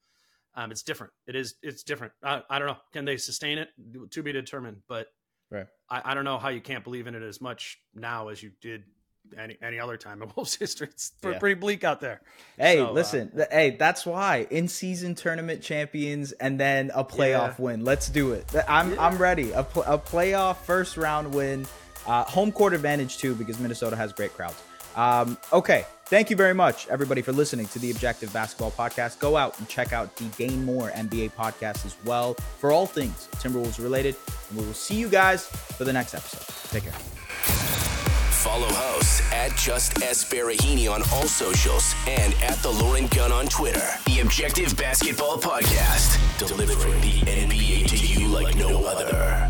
[0.55, 3.69] um, it's different it is it's different I, I don't know can they sustain it
[4.11, 5.07] to be determined but
[5.51, 8.41] right I, I don't know how you can't believe in it as much now as
[8.41, 8.83] you did
[9.37, 10.87] any any other time in Wolves history.
[10.91, 11.37] It's yeah.
[11.39, 12.21] pretty bleak out there.
[12.57, 17.03] Hey, so, uh, listen, uh, hey, that's why in season tournament champions and then a
[17.03, 17.65] playoff yeah.
[17.65, 17.85] win.
[17.85, 18.45] Let's do it.
[18.67, 19.05] I'm yeah.
[19.05, 19.51] I'm ready.
[19.51, 21.65] A, pl- a playoff first round win,
[22.05, 24.61] uh, home court advantage too because Minnesota has great crowds.
[24.95, 29.17] Um, okay, Thank you very much, everybody, for listening to the Objective Basketball Podcast.
[29.17, 33.29] Go out and check out the Dane Moore NBA podcast as well for all things
[33.37, 34.15] Timberwolves related.
[34.49, 36.69] And we will see you guys for the next episode.
[36.69, 36.91] Take care.
[38.43, 43.47] Follow hosts at Just S Barahini on all socials and at the Lauren Gunn on
[43.47, 43.81] Twitter.
[44.05, 49.49] The Objective Basketball Podcast, delivering the NBA to you like no other.